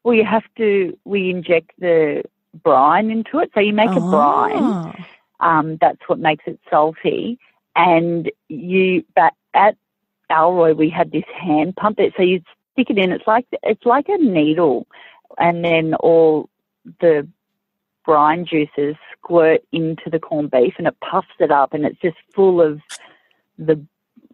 [0.03, 0.97] well, you have to.
[1.03, 2.23] We inject the
[2.63, 4.63] brine into it, so you make a brine.
[4.63, 5.07] Ah.
[5.41, 7.39] Um, that's what makes it salty.
[7.75, 9.77] And you, but at
[10.30, 12.41] Alroy, we had this hand pump that so you
[12.73, 13.11] stick it in.
[13.11, 14.88] It's like it's like a needle,
[15.38, 16.49] and then all
[16.99, 17.27] the
[18.05, 22.17] brine juices squirt into the corned beef and it puffs it up and it's just
[22.34, 22.82] full of
[23.59, 23.80] the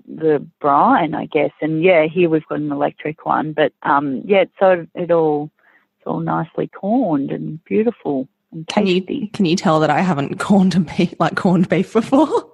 [0.07, 1.51] the brine, I guess.
[1.61, 5.51] And yeah, here we've got an electric one, but um, yeah, so it all
[5.97, 9.01] it's all nicely corned and beautiful and Can you
[9.33, 12.49] can you tell that I haven't corned a beef like corned beef before?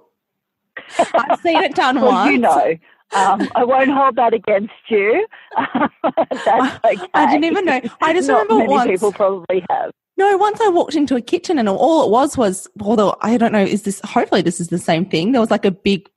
[0.98, 2.32] I've seen it done well, once.
[2.32, 2.74] you know.
[3.14, 5.26] Um, I won't hold that against you.
[6.02, 7.08] That's okay.
[7.12, 7.80] I didn't even know.
[8.00, 8.90] I just remember many once.
[8.90, 9.92] people probably have.
[10.16, 13.52] No, once I walked into a kitchen and all it was was, although I don't
[13.52, 15.32] know, is this, hopefully this is the same thing.
[15.32, 16.08] There was like a big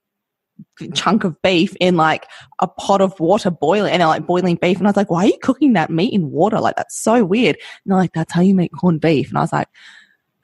[0.93, 2.28] chunk of beef in like
[2.60, 4.78] a pot of water boiling and they're like boiling beef.
[4.78, 6.60] And I was like, why are you cooking that meat in water?
[6.60, 7.56] Like, that's so weird.
[7.56, 9.30] And they're like, that's how you make corned beef.
[9.30, 9.68] And I was like,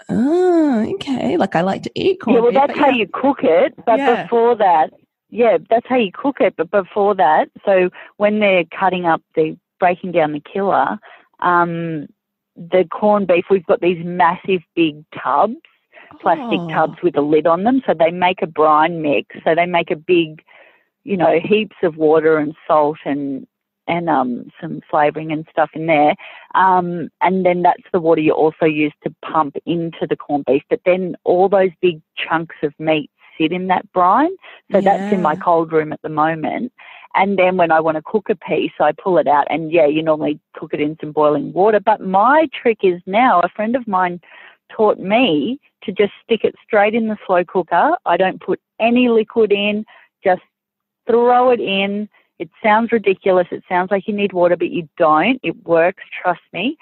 [0.09, 1.37] oh, okay.
[1.37, 2.37] Like, I like to eat corned beef.
[2.37, 2.67] Yeah, well, beef.
[2.67, 2.95] that's how yeah.
[2.95, 3.73] you cook it.
[3.85, 4.23] But Yeah.
[4.23, 4.91] before that,
[5.29, 6.55] yeah, that's how you cook it.
[6.57, 10.99] But before that, so when they're cutting up the breaking down the killer,
[11.39, 12.07] um,
[12.55, 15.55] the corned beef, we've got these massive big tubs,
[16.19, 16.69] plastic Oh.
[16.69, 17.81] tubs with a lid on them.
[17.85, 19.35] So they make a brine mix.
[19.43, 20.43] So they make a big,
[21.03, 23.47] you know, heaps of water and salt and
[23.87, 26.15] and um, some flavouring and stuff in there.
[26.55, 30.63] Um, and then that's the water you also use to pump into the corned beef.
[30.69, 34.31] But then all those big chunks of meat sit in that brine.
[34.71, 36.71] So that's in my cold room at the moment.
[37.15, 39.47] And then when I want to cook a piece, I pull it out.
[39.49, 41.79] And yeah, you normally cook it in some boiling water.
[41.79, 44.21] But my trick is now a friend of mine
[44.69, 47.97] taught me to just stick it straight in the slow cooker.
[48.05, 49.85] I don't put any liquid in,
[50.23, 50.41] just
[51.07, 52.09] throw it in.
[52.39, 53.47] It sounds ridiculous.
[53.51, 55.39] It sounds like you need water, but you don't.
[55.43, 56.77] It works, trust me.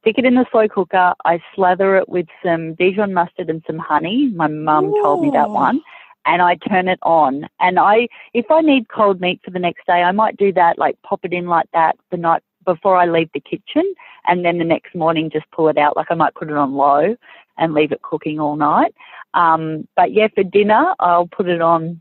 [0.00, 1.14] Stick it in the slow cooker.
[1.24, 4.30] I slather it with some Dijon mustard and some honey.
[4.34, 5.80] My mum told me that one.
[6.26, 7.48] And I turn it on.
[7.58, 10.78] And I, if I need cold meat for the next day, I might do that,
[10.78, 13.94] like pop it in like that the night before I leave the kitchen.
[14.26, 15.96] And then the next morning, just pull it out.
[15.96, 17.16] Like I might put it on low
[17.56, 18.94] and leave it cooking all night.
[19.34, 22.00] Um, but yeah, for dinner, I'll put it on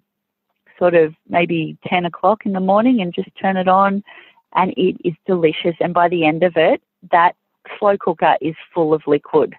[0.77, 4.03] sort of maybe 10 o'clock in the morning and just turn it on
[4.53, 5.75] and it is delicious.
[5.79, 6.81] And by the end of it,
[7.11, 7.35] that
[7.77, 9.55] slow cooker is full of liquid.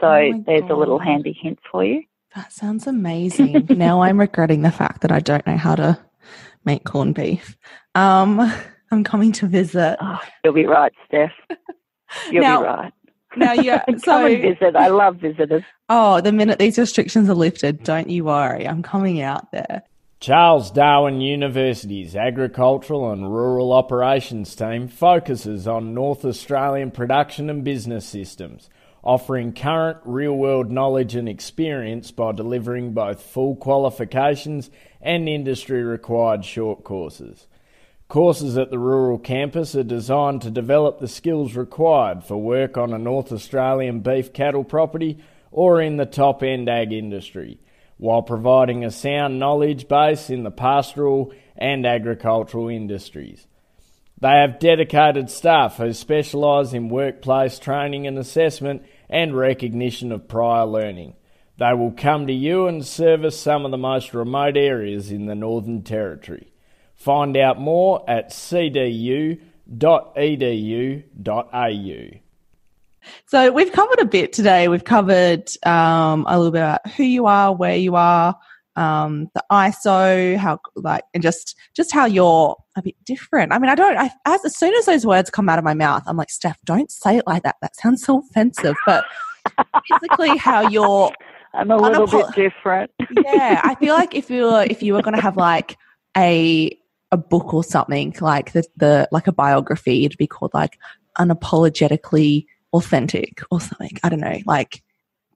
[0.00, 2.02] So Oh there's a little handy hint for you.
[2.34, 3.66] That sounds amazing.
[3.70, 5.98] now I'm regretting the fact that I don't know how to
[6.64, 7.56] make corned beef.
[7.94, 8.52] Um,
[8.96, 9.96] I'm coming to visit.
[10.00, 11.32] Oh, you'll be right, Steph.
[12.30, 12.92] You'll Now- be right.
[13.36, 13.84] Now, yeah.
[13.86, 14.74] Come So, and visit.
[14.76, 15.62] I love visitors.
[15.90, 18.66] oh, the minute these restrictions are lifted, don't you worry.
[18.66, 19.82] I'm coming out there.
[20.20, 28.06] Charles Darwin University's Agricultural and Rural Operations team focuses on North Australian production and business
[28.06, 28.70] systems,
[29.04, 34.70] offering current real world knowledge and experience by delivering both full qualifications
[35.02, 37.46] and industry required short courses.
[38.08, 42.92] Courses at the rural campus are designed to develop the skills required for work on
[42.92, 45.18] a North Australian beef cattle property
[45.50, 47.58] or in the top end ag industry,
[47.96, 53.44] while providing a sound knowledge base in the pastoral and agricultural industries.
[54.20, 60.64] They have dedicated staff who specialise in workplace training and assessment and recognition of prior
[60.64, 61.16] learning.
[61.58, 65.34] They will come to you and service some of the most remote areas in the
[65.34, 66.52] Northern Territory.
[66.96, 69.40] Find out more at cdu.edu.au.
[73.26, 74.66] So we've covered a bit today.
[74.68, 78.34] We've covered um, a little bit about who you are, where you are,
[78.74, 83.52] um, the ISO, how like, and just just how you're a bit different.
[83.52, 83.96] I mean, I don't.
[83.96, 86.58] I, as, as soon as those words come out of my mouth, I'm like, Steph,
[86.64, 87.56] don't say it like that.
[87.62, 88.74] That sounds so offensive.
[88.84, 89.04] But
[89.88, 91.12] basically, how you're
[91.54, 92.90] I'm a little Unapo- bit different.
[93.24, 95.76] yeah, I feel like if you were if you were going to have like
[96.16, 96.76] a
[97.12, 100.78] a book or something like the the like a biography, it'd be called like
[101.18, 103.96] unapologetically authentic or something.
[104.02, 104.82] I don't know, like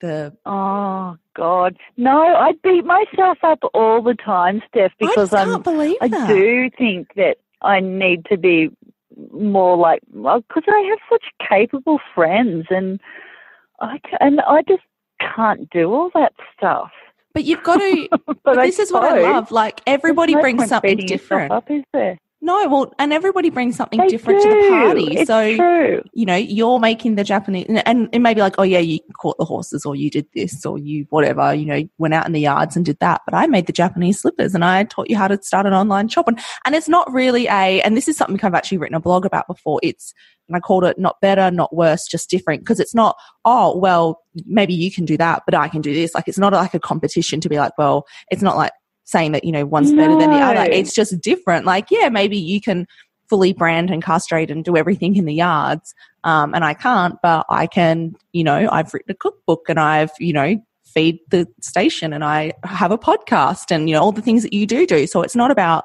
[0.00, 2.20] the Oh God, no!
[2.22, 5.48] I beat myself up all the time, Steph, I because I'm.
[5.48, 6.28] can't believe I that.
[6.28, 8.70] do think that I need to be
[9.32, 13.00] more like because I have such capable friends, and
[13.80, 14.82] I and I just
[15.20, 16.90] can't do all that stuff.
[17.32, 18.08] But you've got to.
[18.42, 19.50] But this is what I love.
[19.50, 21.52] Like everybody brings something different.
[21.52, 22.18] Up, is there?
[22.42, 25.18] No, well, and everybody brings something They different to the party.
[25.18, 26.02] It's so true.
[26.14, 28.98] you know, you're making the Japanese, and, and it may be like, oh yeah, you
[29.18, 32.32] caught the horses, or you did this, or you whatever, you know, went out in
[32.32, 33.20] the yards and did that.
[33.26, 36.08] But I made the Japanese slippers, and I taught you how to start an online
[36.08, 39.00] shop, and and it's not really a, and this is something I've actually written a
[39.00, 39.78] blog about before.
[39.82, 40.14] It's
[40.48, 44.22] and I called it not better, not worse, just different, because it's not, oh well,
[44.46, 46.14] maybe you can do that, but I can do this.
[46.14, 48.72] Like it's not like a competition to be like, well, it's not like
[49.10, 50.70] saying that you know one's better than the other.
[50.70, 51.66] It's just different.
[51.66, 52.86] Like yeah, maybe you can
[53.30, 55.94] fully brand and castrate and do everything in the yards.
[56.24, 60.10] Um, and I can't, but I can, you know, I've written a cookbook and I've,
[60.18, 64.20] you know, feed the station and I have a podcast and, you know, all the
[64.20, 65.06] things that you do do.
[65.06, 65.84] So it's not about,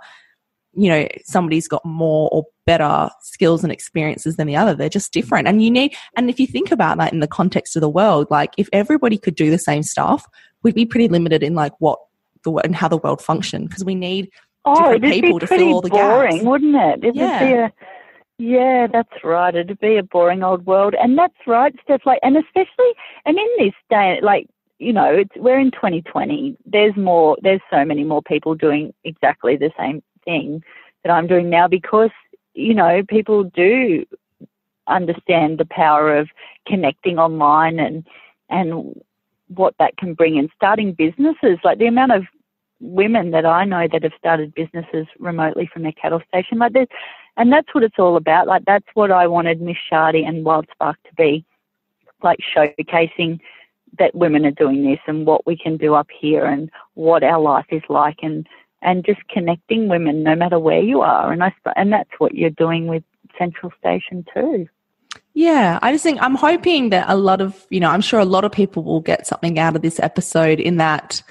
[0.73, 4.73] you know, somebody's got more or better skills and experiences than the other.
[4.73, 5.47] They're just different.
[5.47, 8.27] And you need, and if you think about that in the context of the world,
[8.31, 10.25] like if everybody could do the same stuff,
[10.63, 11.99] we'd be pretty limited in like what
[12.45, 14.29] the, and how the world functioned because we need
[14.65, 16.45] oh, different people to fill all the boring, gaps.
[16.45, 16.99] wouldn't it?
[17.03, 17.45] It'd Yeah.
[17.45, 17.73] be a,
[18.37, 19.55] yeah, that's right.
[19.55, 22.05] It'd be a boring old world, and that's right, Steph.
[22.05, 22.93] Like, and especially,
[23.25, 24.47] and in this day, like
[24.79, 26.57] you know, it's we're in 2020.
[26.65, 27.37] There's more.
[27.41, 30.63] There's so many more people doing exactly the same thing
[31.03, 32.09] that I'm doing now because
[32.55, 34.05] you know people do
[34.87, 36.29] understand the power of
[36.67, 38.05] connecting online and
[38.49, 39.01] and
[39.47, 41.57] what that can bring and starting businesses.
[41.63, 42.23] Like the amount of
[42.79, 46.87] women that I know that have started businesses remotely from their cattle station, like this,
[47.37, 48.47] and that's what it's all about.
[48.47, 51.45] Like that's what I wanted Miss Chardy and Wild Spark to be,
[52.23, 53.39] like showcasing
[53.97, 57.39] that women are doing this and what we can do up here and what our
[57.39, 58.47] life is like and
[58.81, 61.31] and just connecting women no matter where you are.
[61.31, 63.03] And I and that's what you're doing with
[63.37, 64.67] Central Station too.
[65.33, 68.25] Yeah, I just think I'm hoping that a lot of, you know, I'm sure a
[68.25, 71.21] lot of people will get something out of this episode in that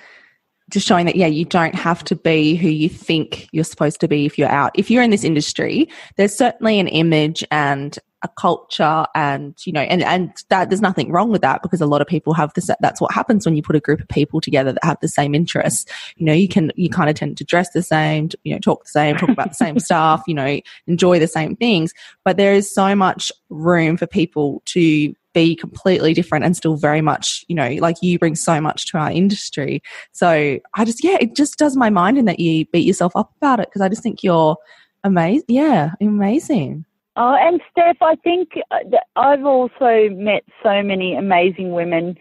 [0.70, 4.08] just showing that, yeah, you don't have to be who you think you're supposed to
[4.08, 4.72] be if you're out.
[4.74, 9.82] If you're in this industry, there's certainly an image and a culture and, you know,
[9.82, 12.70] and, and that there's nothing wrong with that because a lot of people have this,
[12.80, 15.34] that's what happens when you put a group of people together that have the same
[15.34, 15.84] interests.
[16.16, 18.84] You know, you can, you kind of tend to dress the same, you know, talk
[18.84, 21.92] the same, talk about the same stuff, you know, enjoy the same things.
[22.24, 27.01] But there is so much room for people to be completely different and still very
[27.03, 29.82] much, you know, like you bring so much to our industry.
[30.12, 33.32] So I just, yeah, it just does my mind in that you beat yourself up
[33.37, 34.57] about it because I just think you're
[35.03, 35.45] amazing.
[35.49, 36.87] Yeah, amazing.
[37.16, 38.78] Oh, and Steph, I think uh,
[39.14, 42.16] I've also met so many amazing women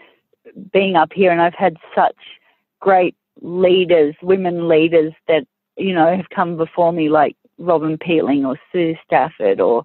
[0.72, 2.18] being up here, and I've had such
[2.80, 5.48] great leaders, women leaders that
[5.78, 9.84] you know have come before me, like Robin Peeling or Sue Stafford or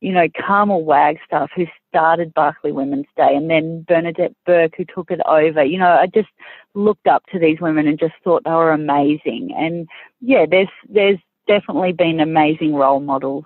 [0.00, 1.66] you know Carmel Wagstaff, who
[1.98, 5.64] started Barkly Women's Day, and then Bernadette Burke, who took it over.
[5.64, 6.28] You know, I just
[6.74, 9.52] looked up to these women and just thought they were amazing.
[9.56, 9.88] And
[10.20, 11.18] yeah, there's there's
[11.48, 13.44] definitely been amazing role models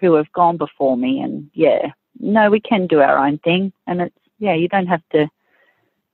[0.00, 4.02] who have gone before me and yeah no we can do our own thing and
[4.02, 5.28] it's yeah you don't have to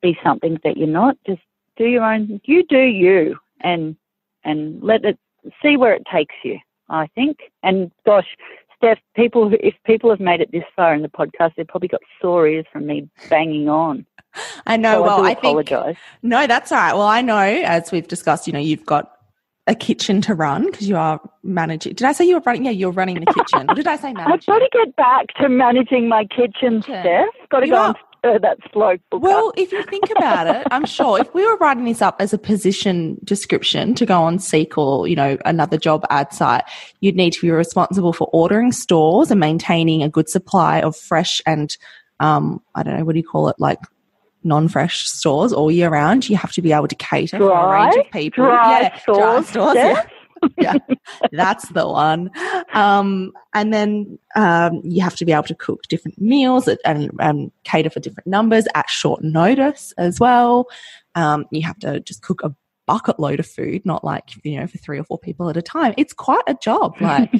[0.03, 1.41] be something that you're not just
[1.77, 3.97] do your own you do you and
[4.45, 5.19] and let it
[5.63, 6.59] see where it takes you
[6.89, 8.37] i think and gosh
[8.85, 12.01] steph people if people have made it this far in the podcast they've probably got
[12.21, 14.05] sore ears from me banging on
[14.67, 14.95] I know.
[14.95, 16.93] so well, i I think apologize no, that's all right.
[16.95, 19.13] Well, I know as we've discussed, you know, you've got
[19.69, 21.95] a kitchen to run because you are managing.
[21.95, 22.65] Did I say you were running?
[22.65, 23.71] Yeah, you're running the kitchen.
[23.71, 24.53] or did I say i've managing?
[24.53, 27.01] got to get back to managing my kitchen Kitchen.
[27.03, 27.97] steph got to You go are- and
[28.41, 29.19] that slow cooker.
[29.19, 32.33] Well, if you think about it, I'm sure if we were writing this up as
[32.33, 36.65] a position description to go on Seek or, you know, another job ad site,
[37.01, 41.43] you'd need to be responsible for ordering stores and maintaining a good supply of fresh
[41.45, 41.77] and,
[42.21, 43.57] um, I don't know, what do you call it?
[43.59, 43.81] Like
[44.43, 46.29] non-fresh stores all year round.
[46.29, 48.45] You have to be able to cater for a range of people.
[48.45, 49.77] dry yeah, stores, dry stores.
[49.77, 50.07] Yeah?
[50.59, 50.75] yeah,
[51.33, 52.31] that's the one.
[52.73, 57.51] Um, and then um, you have to be able to cook different meals and, and
[57.65, 60.67] cater for different numbers at short notice as well.
[61.15, 62.55] Um, you have to just cook a
[62.87, 65.63] bucket load of food, not like you know for three or four people at a
[65.63, 65.95] time.
[65.97, 67.31] It's quite a job, like,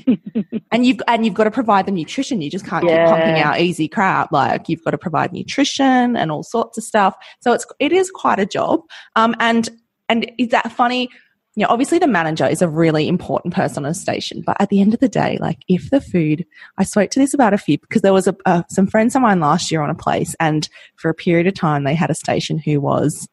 [0.73, 2.41] and you've and you've got to provide the nutrition.
[2.41, 3.05] You just can't Yeah.
[3.05, 4.33] keep pumping out easy crap.
[4.33, 7.15] Like you've got to provide nutrition and all sorts of stuff.
[7.41, 8.81] So it's it is quite a job.
[9.17, 9.69] Um, and
[10.09, 11.09] and is that funny?
[11.57, 14.71] You know, obviously the manager is a really important person on a station, but at
[14.71, 16.45] the end of the day, like if the food,
[16.79, 19.23] I spoke to this about a few because there was a, uh, some friends of
[19.23, 22.15] mine last year on a place, and for a period of time they had a
[22.15, 23.29] station who was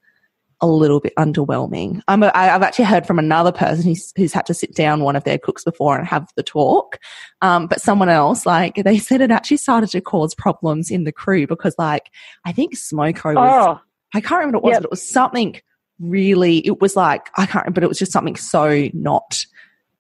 [0.64, 2.04] a little bit underwhelming.
[2.08, 5.02] I'm a, I, I've actually heard from another person who's, who's had to sit down
[5.02, 7.00] one of their cooks before and have the talk,
[7.42, 11.12] um, but someone else, like they said, it actually started to cause problems in the
[11.12, 12.12] crew because, like,
[12.46, 13.82] I think Smoko was oh
[14.14, 14.82] I can't remember what it was, Yep.
[14.82, 15.62] but it was something
[16.02, 19.46] really, it was like, I can't remember, but it was just something so not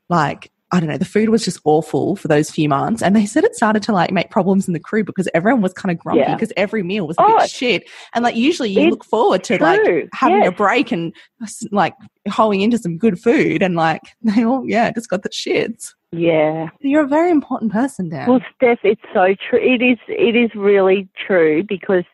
[0.09, 3.03] like, I don't know, the food was just awful for those few months.
[3.03, 5.73] And they said it started to like make problems in the crew because everyone was
[5.73, 6.33] kind of grumpy Yeah.
[6.33, 7.89] because every meal was a Oh, bit shit.
[8.13, 10.07] And like usually you look forward to like true.
[10.13, 11.13] having a break and
[11.71, 11.93] like
[12.29, 13.61] hoeing into some good food.
[13.61, 15.93] And like they all, yeah, just got the shits.
[16.13, 18.29] yeah You're a very important person, Dan.
[18.29, 19.59] Well, Steph, it's so true.
[19.59, 19.97] It is.
[20.07, 22.05] It is really true because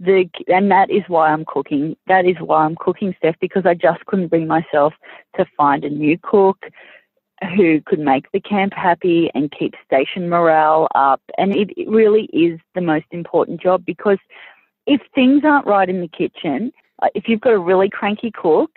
[0.00, 1.96] the and that is why I'm cooking.
[2.08, 4.94] That is why I'm cooking, Steph, because I just couldn't bring myself
[5.36, 6.58] to find a new cook.
[7.56, 11.22] who could make the camp happy and keep station morale up.
[11.38, 14.18] And it, it really is the most important job because
[14.86, 16.72] if things aren't right in the kitchen,
[17.02, 18.70] uh, if you've got a really cranky cook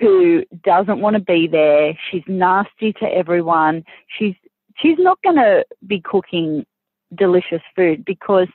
[0.00, 3.84] who doesn't want to be there, she's nasty to everyone,
[4.18, 4.34] she's
[4.76, 6.66] she's not going to be cooking
[7.14, 8.48] delicious food because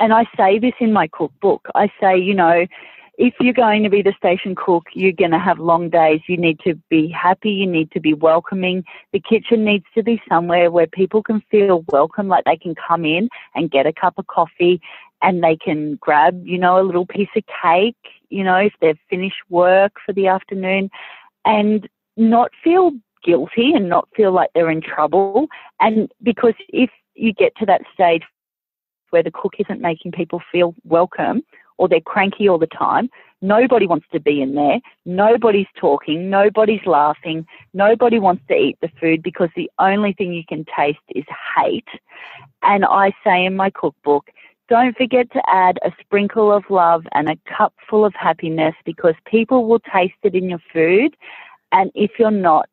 [0.00, 1.68] and I say this in my cookbook.
[1.74, 2.66] I say, you know,
[3.18, 6.20] if you're going to be the station cook, you're going to have long days.
[6.28, 7.50] You need to be happy.
[7.50, 8.84] You need to be welcoming.
[9.12, 13.04] The kitchen needs to be somewhere where people can feel welcome, like they can come
[13.04, 14.80] in and get a cup of coffee
[15.20, 17.96] and they can grab, you know, a little piece of cake,
[18.28, 20.88] you know, if they've finished work for the afternoon
[21.44, 22.92] and not feel
[23.24, 25.48] guilty and not feel like they're in trouble.
[25.80, 28.22] And because if you get to that stage
[29.10, 31.42] where the cook isn't making people feel welcome
[31.78, 33.08] or they're cranky all the time.
[33.40, 34.80] Nobody wants to be in there.
[35.06, 36.28] Nobody's talking.
[36.28, 37.46] Nobody's laughing.
[37.72, 41.24] Nobody wants to eat the food because the only thing you can taste is
[41.56, 41.88] hate.
[42.62, 44.28] And I say in my cookbook,
[44.68, 49.14] don't forget to add a sprinkle of love and a cup full of happiness because
[49.24, 51.16] people will taste it in your food.
[51.72, 52.68] And if you're not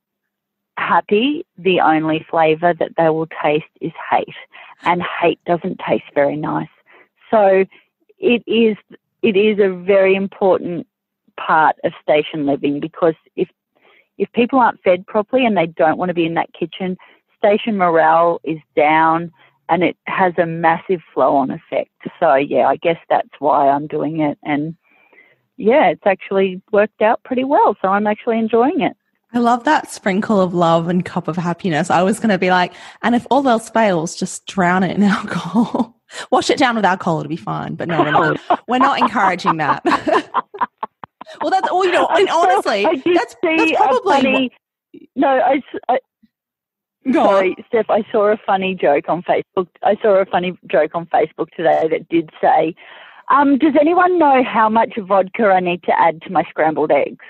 [0.77, 4.35] happy, the only flavor that they will taste is hate.
[4.83, 6.67] And hate doesn't taste very nice.
[7.31, 7.65] So
[8.19, 8.77] it is
[9.21, 10.87] it is a very important
[11.37, 13.49] part of station living because if
[14.17, 16.97] if people aren't fed properly and they don't want to be in that kitchen,
[17.37, 19.31] station morale is down
[19.67, 21.89] and it has a massive flow on effect.
[22.19, 24.75] So yeah, I guess that's why I'm doing it and
[25.57, 27.77] yeah, it's actually worked out pretty well.
[27.81, 28.95] So I'm actually enjoying it.
[29.35, 31.89] I love that sprinkle of love and cup of happiness.
[31.89, 32.73] I was going to be like,
[33.03, 35.99] and if all else fails, just drown it in alcohol.
[36.31, 37.75] Wash it down with alcohol, it'll be fine.
[37.75, 39.83] But no, we're not, we're not encouraging that.
[41.41, 42.83] well, that's all, you know, and honestly,
[43.13, 44.13] that's, that's probably.
[44.13, 44.51] Funny,
[45.17, 45.99] no, I, I
[47.11, 49.67] Sorry, Steph, I saw a funny joke on Facebook.
[49.83, 52.73] I saw a funny joke on Facebook today that did say,
[53.29, 57.25] um, does anyone know how much vodka I need to add to my scrambled eggs?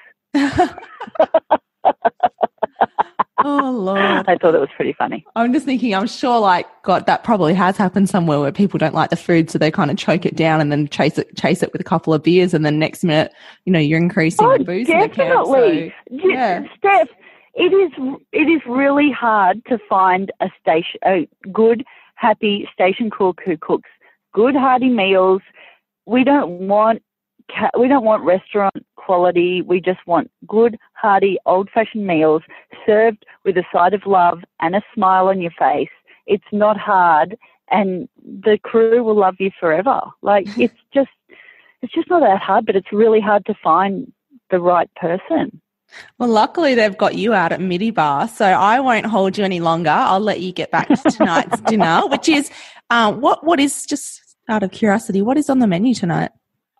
[3.44, 4.00] oh Lord!
[4.28, 5.26] I thought it was pretty funny.
[5.36, 5.94] I'm just thinking.
[5.94, 9.50] I'm sure, like, God, that probably has happened somewhere where people don't like the food,
[9.50, 11.86] so they kind of choke it down and then chase it, chase it with a
[11.86, 13.34] couple of beers, and then next minute,
[13.66, 15.94] you know, you're increasing oh, the booze definitely.
[16.10, 16.24] in the camp.
[16.24, 17.10] So, yeah, Steph,
[17.56, 17.92] it is
[18.32, 23.90] it is really hard to find a station a good, happy station cook who cooks
[24.34, 25.42] good, hearty meals.
[26.06, 27.02] We don't want
[27.80, 29.62] we don't want restaurant quality.
[29.62, 32.42] We just want good, hearty, old fashioned meals
[32.86, 35.90] served with a side of love and a smile on your face.
[36.26, 37.38] It's not hard
[37.70, 40.02] and the crew will love you forever.
[40.22, 41.10] Like it's just,
[41.82, 44.12] it's just not that hard, but it's really hard to find
[44.50, 45.62] the right person.
[46.18, 49.92] Well, luckily they've got you out at Mittiebah, so I won't hold you any longer.
[49.92, 52.50] I'll let you get back to tonight's dinner, which is
[52.90, 56.32] um, what what is just out of curiosity, what is on the menu tonight?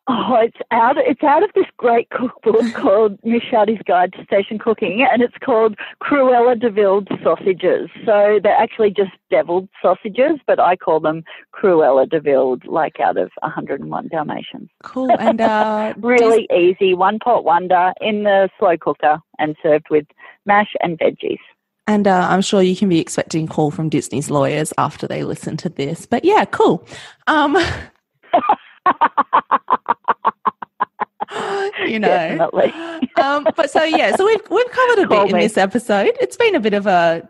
[0.08, 0.98] Oh, it's out.
[0.98, 5.38] It's out of this great cookbook called Miss Chardy's Guide to Station Cooking, and it's
[5.44, 7.90] called Cruella de Vil sausages.
[8.06, 11.24] So they're actually just deviled sausages, but I call them
[11.56, 14.70] Cruella de Vil, like out of 101 Dalmatians.
[14.84, 20.06] Cool and uh, really easy, one pot wonder in the slow cooker, and served with
[20.46, 21.40] mash and veggies.
[21.88, 25.58] And uh, I'm sure you can be expecting call from Disney's lawyers after they listen
[25.58, 26.06] to this.
[26.06, 26.88] But yeah, cool.
[27.26, 27.58] Um,
[31.86, 32.50] you know.
[33.22, 35.40] um, but so yeah, so we've we've covered a Call bit me.
[35.40, 36.18] in this episode.
[36.20, 37.28] It's been a bit of a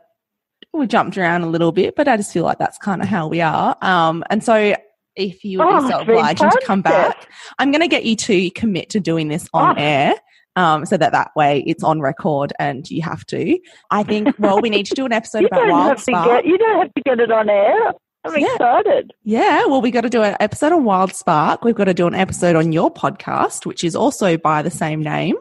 [0.73, 3.27] we jumped around a little bit, but I just feel like that's kind of how
[3.27, 3.77] we are.
[3.81, 4.75] Um, and so
[5.15, 7.29] if you would oh, be so obliging to come back,
[7.59, 9.81] I'm going to get you to commit to doing this on oh.
[9.81, 10.15] air.
[10.57, 13.59] Um, so that that way it's on record and you have to.
[13.91, 16.27] I think, well, we need to do an episode about Wild Spark.
[16.27, 17.93] Get, you don't have to get it on air.
[18.25, 18.53] I'm yeah.
[18.53, 19.13] excited.
[19.23, 19.65] Yeah.
[19.65, 21.63] Well, we got to do an episode on Wild Spark.
[21.63, 25.01] We've got to do an episode on your podcast, which is also by the same
[25.01, 25.35] name,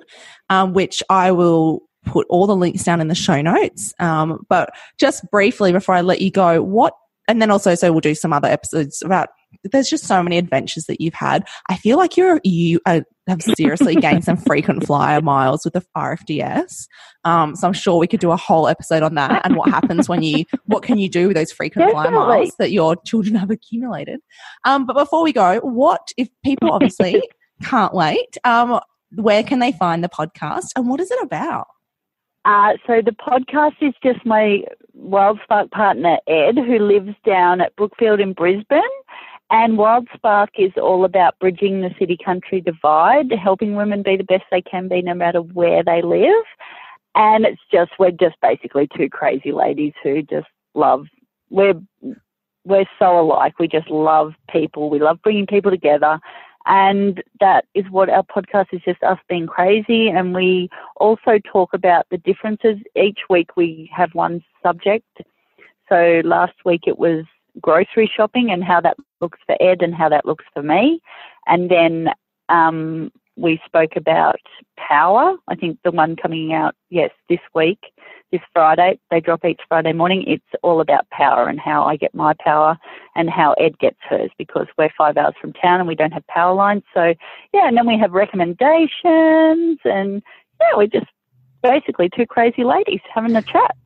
[0.51, 3.95] um, which I will put all the links down in the show notes.
[3.99, 6.95] Um, but just briefly before I let you go, what,
[7.27, 9.31] and then also, so we'll do some other episodes about
[9.63, 11.47] there's just so many adventures that you've had.
[11.69, 15.83] I feel like you're you uh, have seriously gained some frequent flyer miles with the
[15.97, 16.87] RFDS.
[17.25, 20.09] Um, so I'm sure we could do a whole episode on that and what happens
[20.09, 23.51] when you what can you do with those frequent flyer miles that your children have
[23.51, 24.21] accumulated.
[24.65, 27.23] Um, but before we go, what if people obviously
[27.63, 28.37] can't wait?
[28.45, 28.81] Um,
[29.17, 31.67] where can they find the podcast and what is it about?
[32.45, 34.59] Uh, so the podcast is just my
[34.93, 38.83] Wild Spark partner Ed, who lives down at Brookfield in Brisbane,
[39.55, 44.25] and Wild Spark is all about bridging the city country divide, helping women be the
[44.25, 46.45] best they can be no matter where they live.
[47.15, 51.07] and it's just we're just basically two crazy ladies who just love
[51.51, 51.81] we're
[52.65, 53.59] we're so alike.
[53.61, 54.91] We just love people.
[54.91, 56.19] We love bringing people together.
[56.67, 60.09] And that is what our podcast is just us being crazy.
[60.09, 62.79] And we also talk about the differences.
[62.97, 65.21] Each week we have one subject.
[65.91, 67.25] So last week it was
[67.61, 71.01] grocery shopping and how that looks for Ed and how that looks for me.
[71.47, 72.09] And then
[72.49, 74.41] um, we spoke about
[74.77, 75.37] power.
[75.49, 77.79] I think the one coming out, yes, this week,
[78.33, 80.25] this Friday, they drop each Friday morning.
[80.27, 82.77] It's all about power and how I get my power
[83.15, 86.27] and how Ed gets hers because we're five hours from town and we don't have
[86.27, 86.83] power lines.
[86.93, 87.15] So,
[87.53, 90.23] yeah, and then we have recommendations and,
[90.61, 91.07] yeah, we're just
[91.63, 93.77] basically two crazy ladies having a chat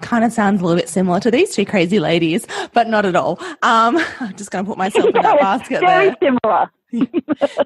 [0.00, 3.16] kind of sounds a little bit similar to these two crazy ladies, but not at
[3.16, 3.38] all.
[3.62, 6.16] Um, I'm just going to put myself in that basket very there.
[6.22, 6.70] similar.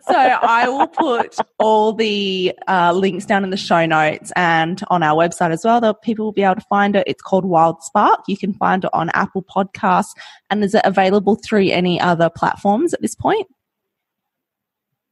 [0.09, 5.03] so I will put all the uh, links down in the show notes and on
[5.03, 5.81] our website as well.
[5.81, 7.05] That people will be able to find it.
[7.07, 8.21] It's called Wild Spark.
[8.27, 10.15] You can find it on Apple Podcasts.
[10.51, 13.47] And is it available through any other platforms at this point?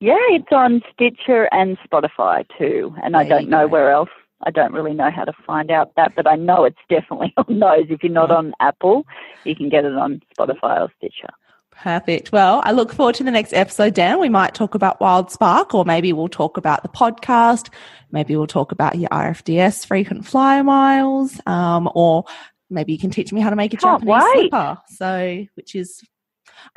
[0.01, 2.95] Yeah, it's on Stitcher and Spotify too.
[3.03, 4.11] And there I don't know where else.
[4.43, 7.59] I don't really know how to find out that, but I know it's definitely on
[7.59, 7.87] those.
[7.89, 9.05] If you're not on Apple,
[9.45, 11.31] you can get it on Spotify or Stitcher.
[11.71, 12.33] Perfect.
[12.33, 14.19] Well, I look forward to the next episode, Dan.
[14.19, 17.69] We might talk about Wild Spark, or maybe we'll talk about the podcast.
[18.11, 22.25] Maybe we'll talk about your RFDS frequent flyer miles, um, or
[22.71, 24.51] maybe you can teach me how to make a Can't Japanese wait.
[24.51, 24.79] slipper.
[24.89, 26.03] So, which is,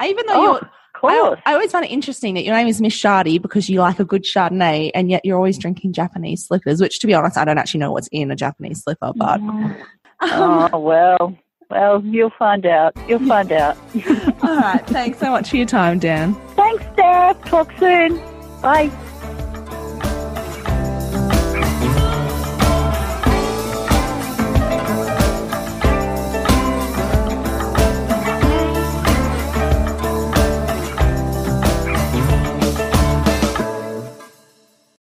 [0.03, 1.39] even though Oh, you're, course.
[1.45, 3.99] I, I always find it interesting that your name is Miss Chardy because you like
[3.99, 6.81] a good Chardonnay, and yet you're always drinking Japanese slippers.
[6.81, 9.39] Which, to be honest, I don't actually know what's in a Japanese slipper, but.
[9.39, 9.75] Um,
[10.21, 11.37] oh well,
[11.69, 12.95] well, you'll find out.
[13.07, 13.77] You'll find out.
[14.43, 14.85] All right.
[14.87, 16.33] Thanks so much for your time, Dan.
[16.55, 17.43] Thanks, Steph.
[17.45, 18.17] Talk soon.
[18.61, 18.91] Bye.